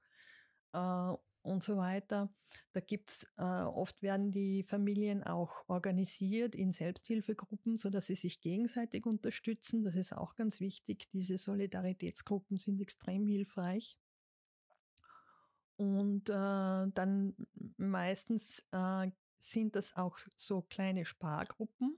äh, 0.72 1.12
und 1.42 1.62
so 1.62 1.76
weiter. 1.76 2.32
Da 2.72 2.80
gibt's 2.80 3.26
äh, 3.36 3.42
oft 3.42 4.02
werden 4.02 4.30
die 4.30 4.62
Familien 4.62 5.22
auch 5.22 5.68
organisiert 5.68 6.54
in 6.54 6.72
Selbsthilfegruppen, 6.72 7.76
so 7.76 7.90
dass 7.90 8.06
sie 8.06 8.14
sich 8.14 8.40
gegenseitig 8.40 9.06
unterstützen. 9.06 9.84
Das 9.84 9.96
ist 9.96 10.12
auch 10.12 10.34
ganz 10.34 10.60
wichtig. 10.60 11.08
Diese 11.12 11.38
Solidaritätsgruppen 11.38 12.58
sind 12.58 12.80
extrem 12.80 13.26
hilfreich. 13.26 13.98
Und 15.76 16.28
äh, 16.28 16.32
dann 16.94 17.34
meistens 17.76 18.62
äh, 18.70 19.10
sind 19.38 19.74
das 19.74 19.96
auch 19.96 20.18
so 20.36 20.62
kleine 20.62 21.04
Spargruppen, 21.04 21.96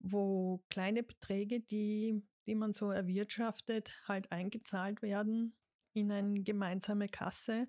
wo 0.00 0.64
kleine 0.68 1.02
Beträge, 1.02 1.60
die 1.60 2.22
die 2.50 2.56
man 2.56 2.72
so 2.72 2.90
erwirtschaftet, 2.90 4.02
halt 4.08 4.32
eingezahlt 4.32 5.02
werden 5.02 5.54
in 5.92 6.10
eine 6.10 6.42
gemeinsame 6.42 7.08
Kasse. 7.08 7.68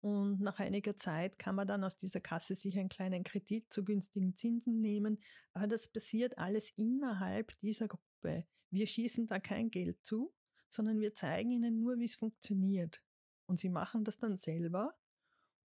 Und 0.00 0.40
nach 0.40 0.58
einiger 0.58 0.96
Zeit 0.96 1.38
kann 1.38 1.54
man 1.54 1.68
dann 1.68 1.84
aus 1.84 1.96
dieser 1.96 2.18
Kasse 2.20 2.56
sich 2.56 2.76
einen 2.76 2.88
kleinen 2.88 3.22
Kredit 3.22 3.72
zu 3.72 3.84
günstigen 3.84 4.36
Zinsen 4.36 4.80
nehmen. 4.80 5.22
Aber 5.52 5.68
das 5.68 5.86
passiert 5.88 6.36
alles 6.36 6.72
innerhalb 6.72 7.56
dieser 7.60 7.86
Gruppe. 7.86 8.44
Wir 8.70 8.88
schießen 8.88 9.28
da 9.28 9.38
kein 9.38 9.70
Geld 9.70 10.04
zu, 10.04 10.34
sondern 10.68 10.98
wir 10.98 11.14
zeigen 11.14 11.52
ihnen 11.52 11.78
nur, 11.78 12.00
wie 12.00 12.04
es 12.06 12.16
funktioniert. 12.16 13.00
Und 13.46 13.60
sie 13.60 13.68
machen 13.68 14.02
das 14.02 14.18
dann 14.18 14.36
selber. 14.36 14.98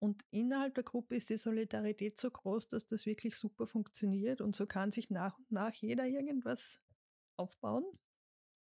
Und 0.00 0.24
innerhalb 0.30 0.74
der 0.74 0.84
Gruppe 0.84 1.14
ist 1.14 1.30
die 1.30 1.36
Solidarität 1.36 2.18
so 2.18 2.32
groß, 2.32 2.66
dass 2.66 2.84
das 2.84 3.06
wirklich 3.06 3.36
super 3.36 3.68
funktioniert. 3.68 4.40
Und 4.40 4.56
so 4.56 4.66
kann 4.66 4.90
sich 4.90 5.08
nach 5.08 5.38
und 5.38 5.52
nach 5.52 5.72
jeder 5.74 6.04
irgendwas 6.06 6.80
aufbauen 7.36 7.84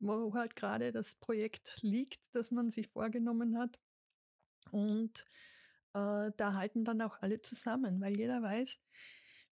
wo 0.01 0.35
halt 0.35 0.57
gerade 0.57 0.93
das 0.93 1.15
Projekt 1.15 1.79
liegt, 1.83 2.21
das 2.33 2.51
man 2.51 2.71
sich 2.71 2.89
vorgenommen 2.89 3.59
hat. 3.59 3.79
Und 4.71 5.25
äh, 5.95 6.31
da 6.37 6.55
halten 6.55 6.85
dann 6.85 7.01
auch 7.03 7.21
alle 7.21 7.41
zusammen, 7.41 8.01
weil 8.01 8.17
jeder 8.17 8.43
weiß, 8.43 8.79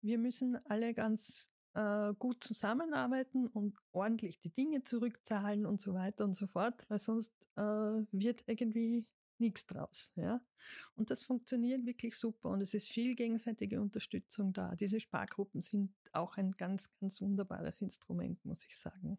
wir 0.03 0.19
müssen 0.19 0.59
alle 0.67 0.95
ganz 0.95 1.49
äh, 1.75 2.15
gut 2.19 2.43
zusammenarbeiten 2.43 3.47
und 3.49 3.77
ordentlich 3.93 4.41
die 4.41 4.51
Dinge 4.51 4.85
zurückzahlen 4.85 5.67
und 5.67 5.81
so 5.81 5.95
weiter 5.95 6.25
und 6.25 6.35
so 6.35 6.47
fort, 6.47 6.85
weil 6.89 6.99
sonst 6.99 7.33
äh, 7.57 7.63
wird 8.13 8.45
irgendwie 8.47 9.07
nichts 9.39 9.67
draus. 9.67 10.13
Ja? 10.17 10.41
Und 10.95 11.11
das 11.11 11.25
funktioniert 11.25 11.87
wirklich 11.87 12.17
super 12.17 12.51
und 12.51 12.63
es 12.63 12.75
ist 12.75 12.89
viel 12.89 13.15
gegenseitige 13.15 13.81
Unterstützung 13.81 14.53
da. 14.53 14.75
Diese 14.75 15.01
Spargruppen 15.01 15.61
sind 15.61 15.93
auch 16.13 16.37
ein 16.37 16.53
ganz, 16.53 16.93
ganz 17.01 17.21
wunderbares 17.21 17.81
Instrument, 17.81 18.45
muss 18.45 18.65
ich 18.65 18.77
sagen. 18.77 19.19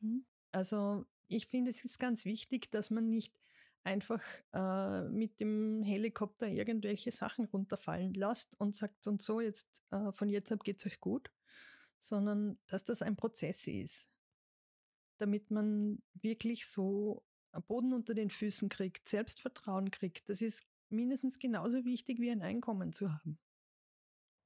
Mhm. 0.00 0.24
Also 0.52 1.06
ich 1.28 1.46
finde, 1.46 1.70
es 1.70 1.84
ist 1.84 1.98
ganz 1.98 2.24
wichtig, 2.24 2.70
dass 2.70 2.90
man 2.90 3.08
nicht 3.08 3.34
einfach 3.82 4.22
äh, 4.52 5.08
mit 5.08 5.40
dem 5.40 5.82
Helikopter 5.82 6.48
irgendwelche 6.48 7.10
Sachen 7.10 7.46
runterfallen 7.46 8.14
lässt 8.14 8.58
und 8.60 8.76
sagt, 8.76 9.06
und 9.06 9.22
so, 9.22 9.40
jetzt 9.40 9.66
äh, 9.90 10.12
von 10.12 10.28
jetzt 10.28 10.52
ab 10.52 10.64
geht's 10.64 10.84
euch 10.86 11.00
gut, 11.00 11.30
sondern 11.98 12.58
dass 12.66 12.84
das 12.84 13.02
ein 13.02 13.16
Prozess 13.16 13.66
ist, 13.66 14.10
damit 15.18 15.50
man 15.50 16.02
wirklich 16.14 16.66
so 16.66 17.24
Boden 17.66 17.92
unter 17.92 18.14
den 18.14 18.30
Füßen 18.30 18.68
kriegt, 18.68 19.08
Selbstvertrauen 19.08 19.90
kriegt. 19.90 20.28
Das 20.28 20.42
ist 20.42 20.64
mindestens 20.88 21.38
genauso 21.38 21.84
wichtig 21.84 22.20
wie 22.20 22.30
ein 22.30 22.42
Einkommen 22.42 22.92
zu 22.92 23.12
haben. 23.12 23.38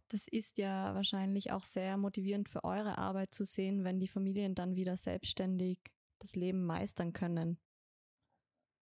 Das 0.08 0.28
ist 0.28 0.58
ja 0.58 0.94
wahrscheinlich 0.94 1.50
auch 1.50 1.64
sehr 1.64 1.96
motivierend 1.96 2.48
für 2.48 2.62
eure 2.62 2.98
Arbeit 2.98 3.34
zu 3.34 3.44
sehen, 3.44 3.84
wenn 3.84 4.00
die 4.00 4.08
Familien 4.08 4.54
dann 4.54 4.76
wieder 4.76 4.96
selbstständig 4.96 5.80
das 6.18 6.34
Leben 6.34 6.64
meistern 6.64 7.12
können. 7.12 7.58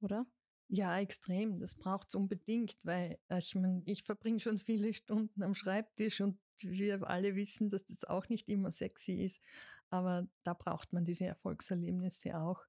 Oder? 0.02 0.26
Ja, 0.68 1.00
extrem. 1.00 1.60
Das 1.60 1.76
braucht 1.76 2.08
es 2.10 2.16
unbedingt, 2.16 2.78
weil 2.84 3.20
äh, 3.30 3.40
ich 3.40 3.54
meine, 3.56 3.84
ich 3.86 4.04
verbringe 4.04 4.40
schon 4.40 4.58
viele 4.58 4.94
Stunden 4.94 5.44
am 5.44 5.54
Schreibtisch 5.54 6.22
und 6.22 6.40
wir 6.62 7.08
alle 7.08 7.36
wissen, 7.36 7.70
dass 7.70 7.86
das 7.86 8.04
auch 8.04 8.30
nicht 8.30 8.50
immer 8.50 8.72
sexy 8.72 9.14
ist. 9.24 9.42
Aber 9.90 10.28
da 10.44 10.54
braucht 10.54 10.94
man 10.94 11.06
diese 11.06 11.26
Erfolgserlebnisse 11.26 12.40
auch, 12.40 12.66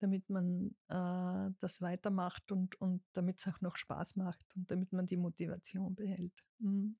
damit 0.00 0.28
man 0.28 0.74
äh, 0.88 1.50
das 1.60 1.80
weitermacht 1.80 2.52
und, 2.52 2.78
und 2.80 3.02
damit 3.14 3.38
es 3.38 3.48
auch 3.48 3.60
noch 3.62 3.76
Spaß 3.76 4.16
macht 4.16 4.44
und 4.54 4.70
damit 4.70 4.92
man 4.92 5.06
die 5.06 5.16
Motivation 5.16 5.94
behält. 5.94 6.44
Mhm. 6.58 6.98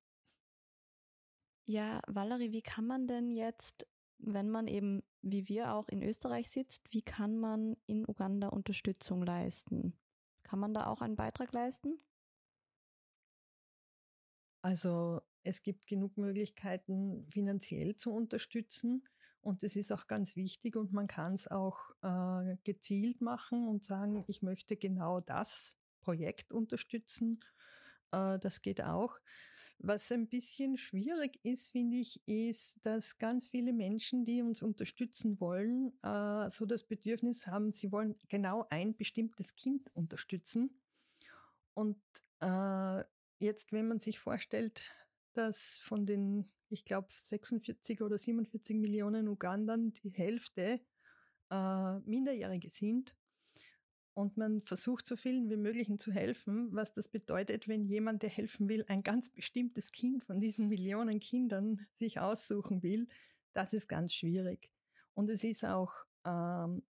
Ja, 1.67 2.01
Valerie, 2.07 2.51
wie 2.51 2.63
kann 2.63 2.85
man 2.87 3.07
denn 3.07 3.29
jetzt, 3.29 3.85
wenn 4.23 4.49
man 4.49 4.67
eben 4.67 5.03
wie 5.21 5.47
wir 5.47 5.73
auch 5.73 5.87
in 5.87 6.01
Österreich 6.01 6.49
sitzt, 6.49 6.91
wie 6.91 7.01
kann 7.01 7.37
man 7.37 7.77
in 7.85 8.07
Uganda 8.07 8.47
Unterstützung 8.49 9.23
leisten? 9.23 9.93
Kann 10.43 10.59
man 10.59 10.73
da 10.73 10.87
auch 10.87 11.01
einen 11.01 11.15
Beitrag 11.15 11.53
leisten? 11.53 11.97
Also 14.63 15.21
es 15.43 15.61
gibt 15.61 15.87
genug 15.87 16.17
Möglichkeiten, 16.17 17.25
finanziell 17.29 17.95
zu 17.95 18.11
unterstützen. 18.13 19.07
Und 19.41 19.63
das 19.63 19.75
ist 19.75 19.91
auch 19.91 20.05
ganz 20.05 20.35
wichtig 20.35 20.75
und 20.75 20.93
man 20.93 21.07
kann 21.07 21.33
es 21.33 21.47
auch 21.47 21.89
äh, 22.03 22.57
gezielt 22.63 23.21
machen 23.21 23.67
und 23.67 23.83
sagen, 23.83 24.23
ich 24.27 24.43
möchte 24.43 24.77
genau 24.77 25.19
das 25.19 25.79
Projekt 26.01 26.51
unterstützen. 26.51 27.39
Äh, 28.11 28.37
das 28.37 28.61
geht 28.61 28.83
auch. 28.83 29.19
Was 29.83 30.11
ein 30.11 30.27
bisschen 30.27 30.77
schwierig 30.77 31.39
ist, 31.41 31.71
finde 31.71 31.97
ich, 31.97 32.21
ist, 32.27 32.77
dass 32.85 33.17
ganz 33.17 33.47
viele 33.47 33.73
Menschen, 33.73 34.25
die 34.25 34.43
uns 34.43 34.61
unterstützen 34.61 35.39
wollen, 35.39 35.91
äh, 36.03 36.51
so 36.51 36.67
das 36.67 36.83
Bedürfnis 36.83 37.47
haben, 37.47 37.71
sie 37.71 37.91
wollen 37.91 38.15
genau 38.29 38.67
ein 38.69 38.95
bestimmtes 38.95 39.55
Kind 39.55 39.89
unterstützen. 39.95 40.79
Und 41.73 41.99
äh, 42.41 43.03
jetzt, 43.39 43.71
wenn 43.71 43.87
man 43.87 43.99
sich 43.99 44.19
vorstellt, 44.19 44.91
dass 45.33 45.79
von 45.79 46.05
den, 46.05 46.47
ich 46.69 46.85
glaube, 46.85 47.07
46 47.09 48.03
oder 48.03 48.19
47 48.19 48.77
Millionen 48.77 49.27
Ugandern 49.27 49.93
die 49.93 50.11
Hälfte 50.11 50.79
äh, 51.49 51.99
Minderjährige 52.01 52.69
sind, 52.69 53.15
und 54.13 54.37
man 54.37 54.61
versucht 54.61 55.07
so 55.07 55.15
vielen 55.15 55.49
wie 55.49 55.57
möglichen 55.57 55.97
zu 55.97 56.11
helfen, 56.11 56.73
was 56.73 56.93
das 56.93 57.07
bedeutet, 57.07 57.67
wenn 57.67 57.85
jemand, 57.85 58.23
der 58.23 58.29
helfen 58.29 58.67
will, 58.67 58.83
ein 58.87 59.03
ganz 59.03 59.29
bestimmtes 59.29 59.91
Kind 59.91 60.23
von 60.23 60.39
diesen 60.39 60.67
Millionen 60.67 61.19
Kindern 61.19 61.85
sich 61.93 62.19
aussuchen 62.19 62.83
will, 62.83 63.07
das 63.53 63.73
ist 63.73 63.87
ganz 63.87 64.13
schwierig. 64.13 64.69
Und 65.13 65.29
es 65.29 65.43
ist 65.43 65.63
auch 65.63 65.93
ähm, 66.25 66.83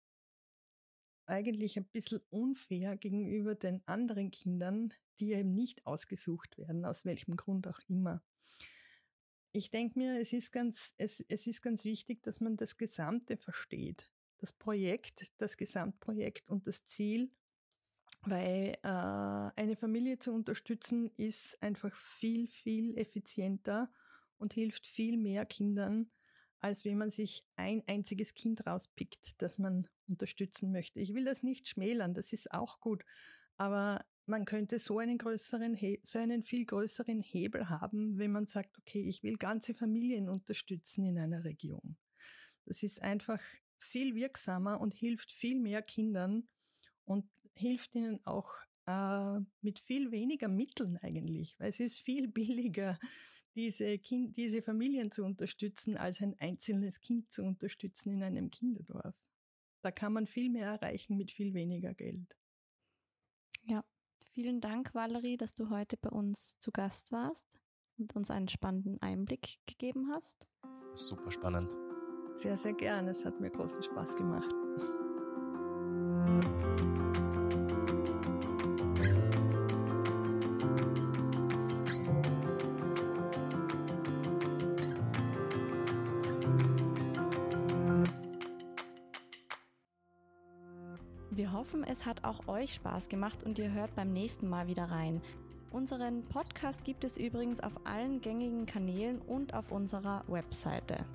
eigentlich 1.25 1.77
ein 1.77 1.85
bisschen 1.85 2.21
unfair 2.29 2.97
gegenüber 2.97 3.55
den 3.55 3.85
anderen 3.87 4.31
Kindern, 4.31 4.93
die 5.19 5.33
eben 5.33 5.53
nicht 5.53 5.85
ausgesucht 5.85 6.57
werden, 6.57 6.85
aus 6.85 7.05
welchem 7.05 7.35
Grund 7.37 7.67
auch 7.67 7.79
immer. 7.87 8.23
Ich 9.53 9.69
denke 9.69 9.99
mir, 9.99 10.19
es 10.19 10.33
ist, 10.33 10.51
ganz, 10.51 10.93
es, 10.97 11.23
es 11.27 11.45
ist 11.45 11.61
ganz 11.61 11.83
wichtig, 11.85 12.23
dass 12.23 12.39
man 12.39 12.57
das 12.57 12.77
Gesamte 12.77 13.37
versteht 13.37 14.11
das 14.41 14.51
Projekt, 14.51 15.31
das 15.37 15.55
Gesamtprojekt 15.55 16.49
und 16.49 16.67
das 16.67 16.85
Ziel, 16.85 17.31
weil 18.23 18.75
äh, 18.83 18.87
eine 18.87 19.75
Familie 19.77 20.19
zu 20.19 20.33
unterstützen 20.33 21.11
ist 21.17 21.61
einfach 21.61 21.95
viel, 21.95 22.47
viel 22.47 22.97
effizienter 22.97 23.91
und 24.37 24.53
hilft 24.53 24.87
viel 24.87 25.17
mehr 25.17 25.45
Kindern, 25.45 26.11
als 26.59 26.85
wenn 26.85 26.97
man 26.97 27.11
sich 27.11 27.45
ein 27.55 27.83
einziges 27.87 28.33
Kind 28.33 28.65
rauspickt, 28.65 29.41
das 29.41 29.57
man 29.57 29.87
unterstützen 30.07 30.71
möchte. 30.71 30.99
Ich 30.99 31.13
will 31.13 31.25
das 31.25 31.43
nicht 31.43 31.67
schmälern, 31.67 32.13
das 32.13 32.33
ist 32.33 32.51
auch 32.51 32.79
gut, 32.79 33.03
aber 33.57 34.03
man 34.25 34.45
könnte 34.45 34.79
so 34.79 34.99
einen 34.99 35.17
größeren, 35.17 35.77
so 36.03 36.19
einen 36.19 36.43
viel 36.43 36.65
größeren 36.65 37.21
Hebel 37.21 37.69
haben, 37.69 38.17
wenn 38.17 38.31
man 38.31 38.47
sagt, 38.47 38.77
okay, 38.77 39.01
ich 39.01 39.23
will 39.23 39.37
ganze 39.37 39.73
Familien 39.73 40.29
unterstützen 40.29 41.05
in 41.05 41.17
einer 41.17 41.43
Region. 41.43 41.97
Das 42.65 42.83
ist 42.83 43.01
einfach 43.01 43.41
viel 43.83 44.15
wirksamer 44.15 44.79
und 44.79 44.93
hilft 44.93 45.31
viel 45.31 45.59
mehr 45.59 45.81
Kindern 45.81 46.47
und 47.05 47.29
hilft 47.55 47.95
ihnen 47.95 48.25
auch 48.25 48.53
äh, 48.85 49.39
mit 49.61 49.79
viel 49.79 50.11
weniger 50.11 50.47
Mitteln 50.47 50.97
eigentlich, 50.97 51.59
weil 51.59 51.69
es 51.69 51.79
ist 51.79 51.99
viel 51.99 52.27
billiger, 52.27 52.99
diese, 53.55 53.97
kind, 53.99 54.37
diese 54.37 54.61
Familien 54.61 55.11
zu 55.11 55.23
unterstützen, 55.23 55.97
als 55.97 56.21
ein 56.21 56.35
einzelnes 56.39 57.01
Kind 57.01 57.31
zu 57.31 57.43
unterstützen 57.43 58.11
in 58.11 58.23
einem 58.23 58.49
Kinderdorf. 58.49 59.15
Da 59.81 59.91
kann 59.91 60.13
man 60.13 60.27
viel 60.27 60.49
mehr 60.49 60.67
erreichen 60.67 61.17
mit 61.17 61.31
viel 61.31 61.53
weniger 61.53 61.93
Geld. 61.93 62.37
Ja, 63.63 63.83
vielen 64.31 64.61
Dank, 64.61 64.93
Valerie, 64.93 65.37
dass 65.37 65.53
du 65.53 65.69
heute 65.69 65.97
bei 65.97 66.09
uns 66.09 66.57
zu 66.59 66.71
Gast 66.71 67.11
warst 67.11 67.59
und 67.97 68.15
uns 68.15 68.31
einen 68.31 68.47
spannenden 68.47 69.01
Einblick 69.01 69.59
gegeben 69.65 70.11
hast. 70.11 70.47
Super 70.93 71.31
spannend. 71.31 71.75
Sehr, 72.35 72.57
sehr 72.57 72.73
gern. 72.73 73.07
Es 73.07 73.23
hat 73.25 73.39
mir 73.39 73.49
großen 73.49 73.83
Spaß 73.83 74.15
gemacht. 74.15 74.49
Wir 91.33 91.53
hoffen, 91.53 91.83
es 91.83 92.05
hat 92.05 92.23
auch 92.25 92.47
euch 92.47 92.73
Spaß 92.73 93.07
gemacht 93.07 93.43
und 93.43 93.57
ihr 93.57 93.71
hört 93.71 93.95
beim 93.95 94.11
nächsten 94.11 94.49
Mal 94.49 94.67
wieder 94.67 94.91
rein. 94.91 95.21
Unseren 95.71 96.25
Podcast 96.25 96.83
gibt 96.83 97.05
es 97.05 97.15
übrigens 97.15 97.61
auf 97.61 97.71
allen 97.85 98.19
gängigen 98.19 98.65
Kanälen 98.65 99.19
und 99.21 99.53
auf 99.53 99.71
unserer 99.71 100.23
Webseite. 100.27 101.05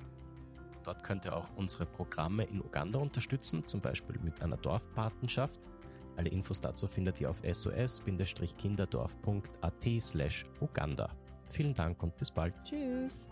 Dort 0.87 1.03
könnt 1.03 1.25
ihr 1.25 1.35
auch 1.35 1.49
unsere 1.57 1.85
Programme 1.85 2.45
in 2.45 2.61
Uganda 2.61 2.97
unterstützen, 2.97 3.67
zum 3.67 3.81
Beispiel 3.81 4.17
mit 4.23 4.41
einer 4.41 4.55
Dorfpatenschaft. 4.55 5.59
Alle 6.15 6.29
Infos 6.29 6.61
dazu 6.61 6.87
findet 6.87 7.19
ihr 7.19 7.29
auf 7.29 7.41
sos-kinderdorf.at 7.43 9.85
slash 9.99 10.45
Uganda. 10.61 11.09
Vielen 11.49 11.73
Dank 11.73 12.01
und 12.01 12.15
bis 12.15 12.31
bald. 12.31 12.53
Tschüss. 12.63 13.27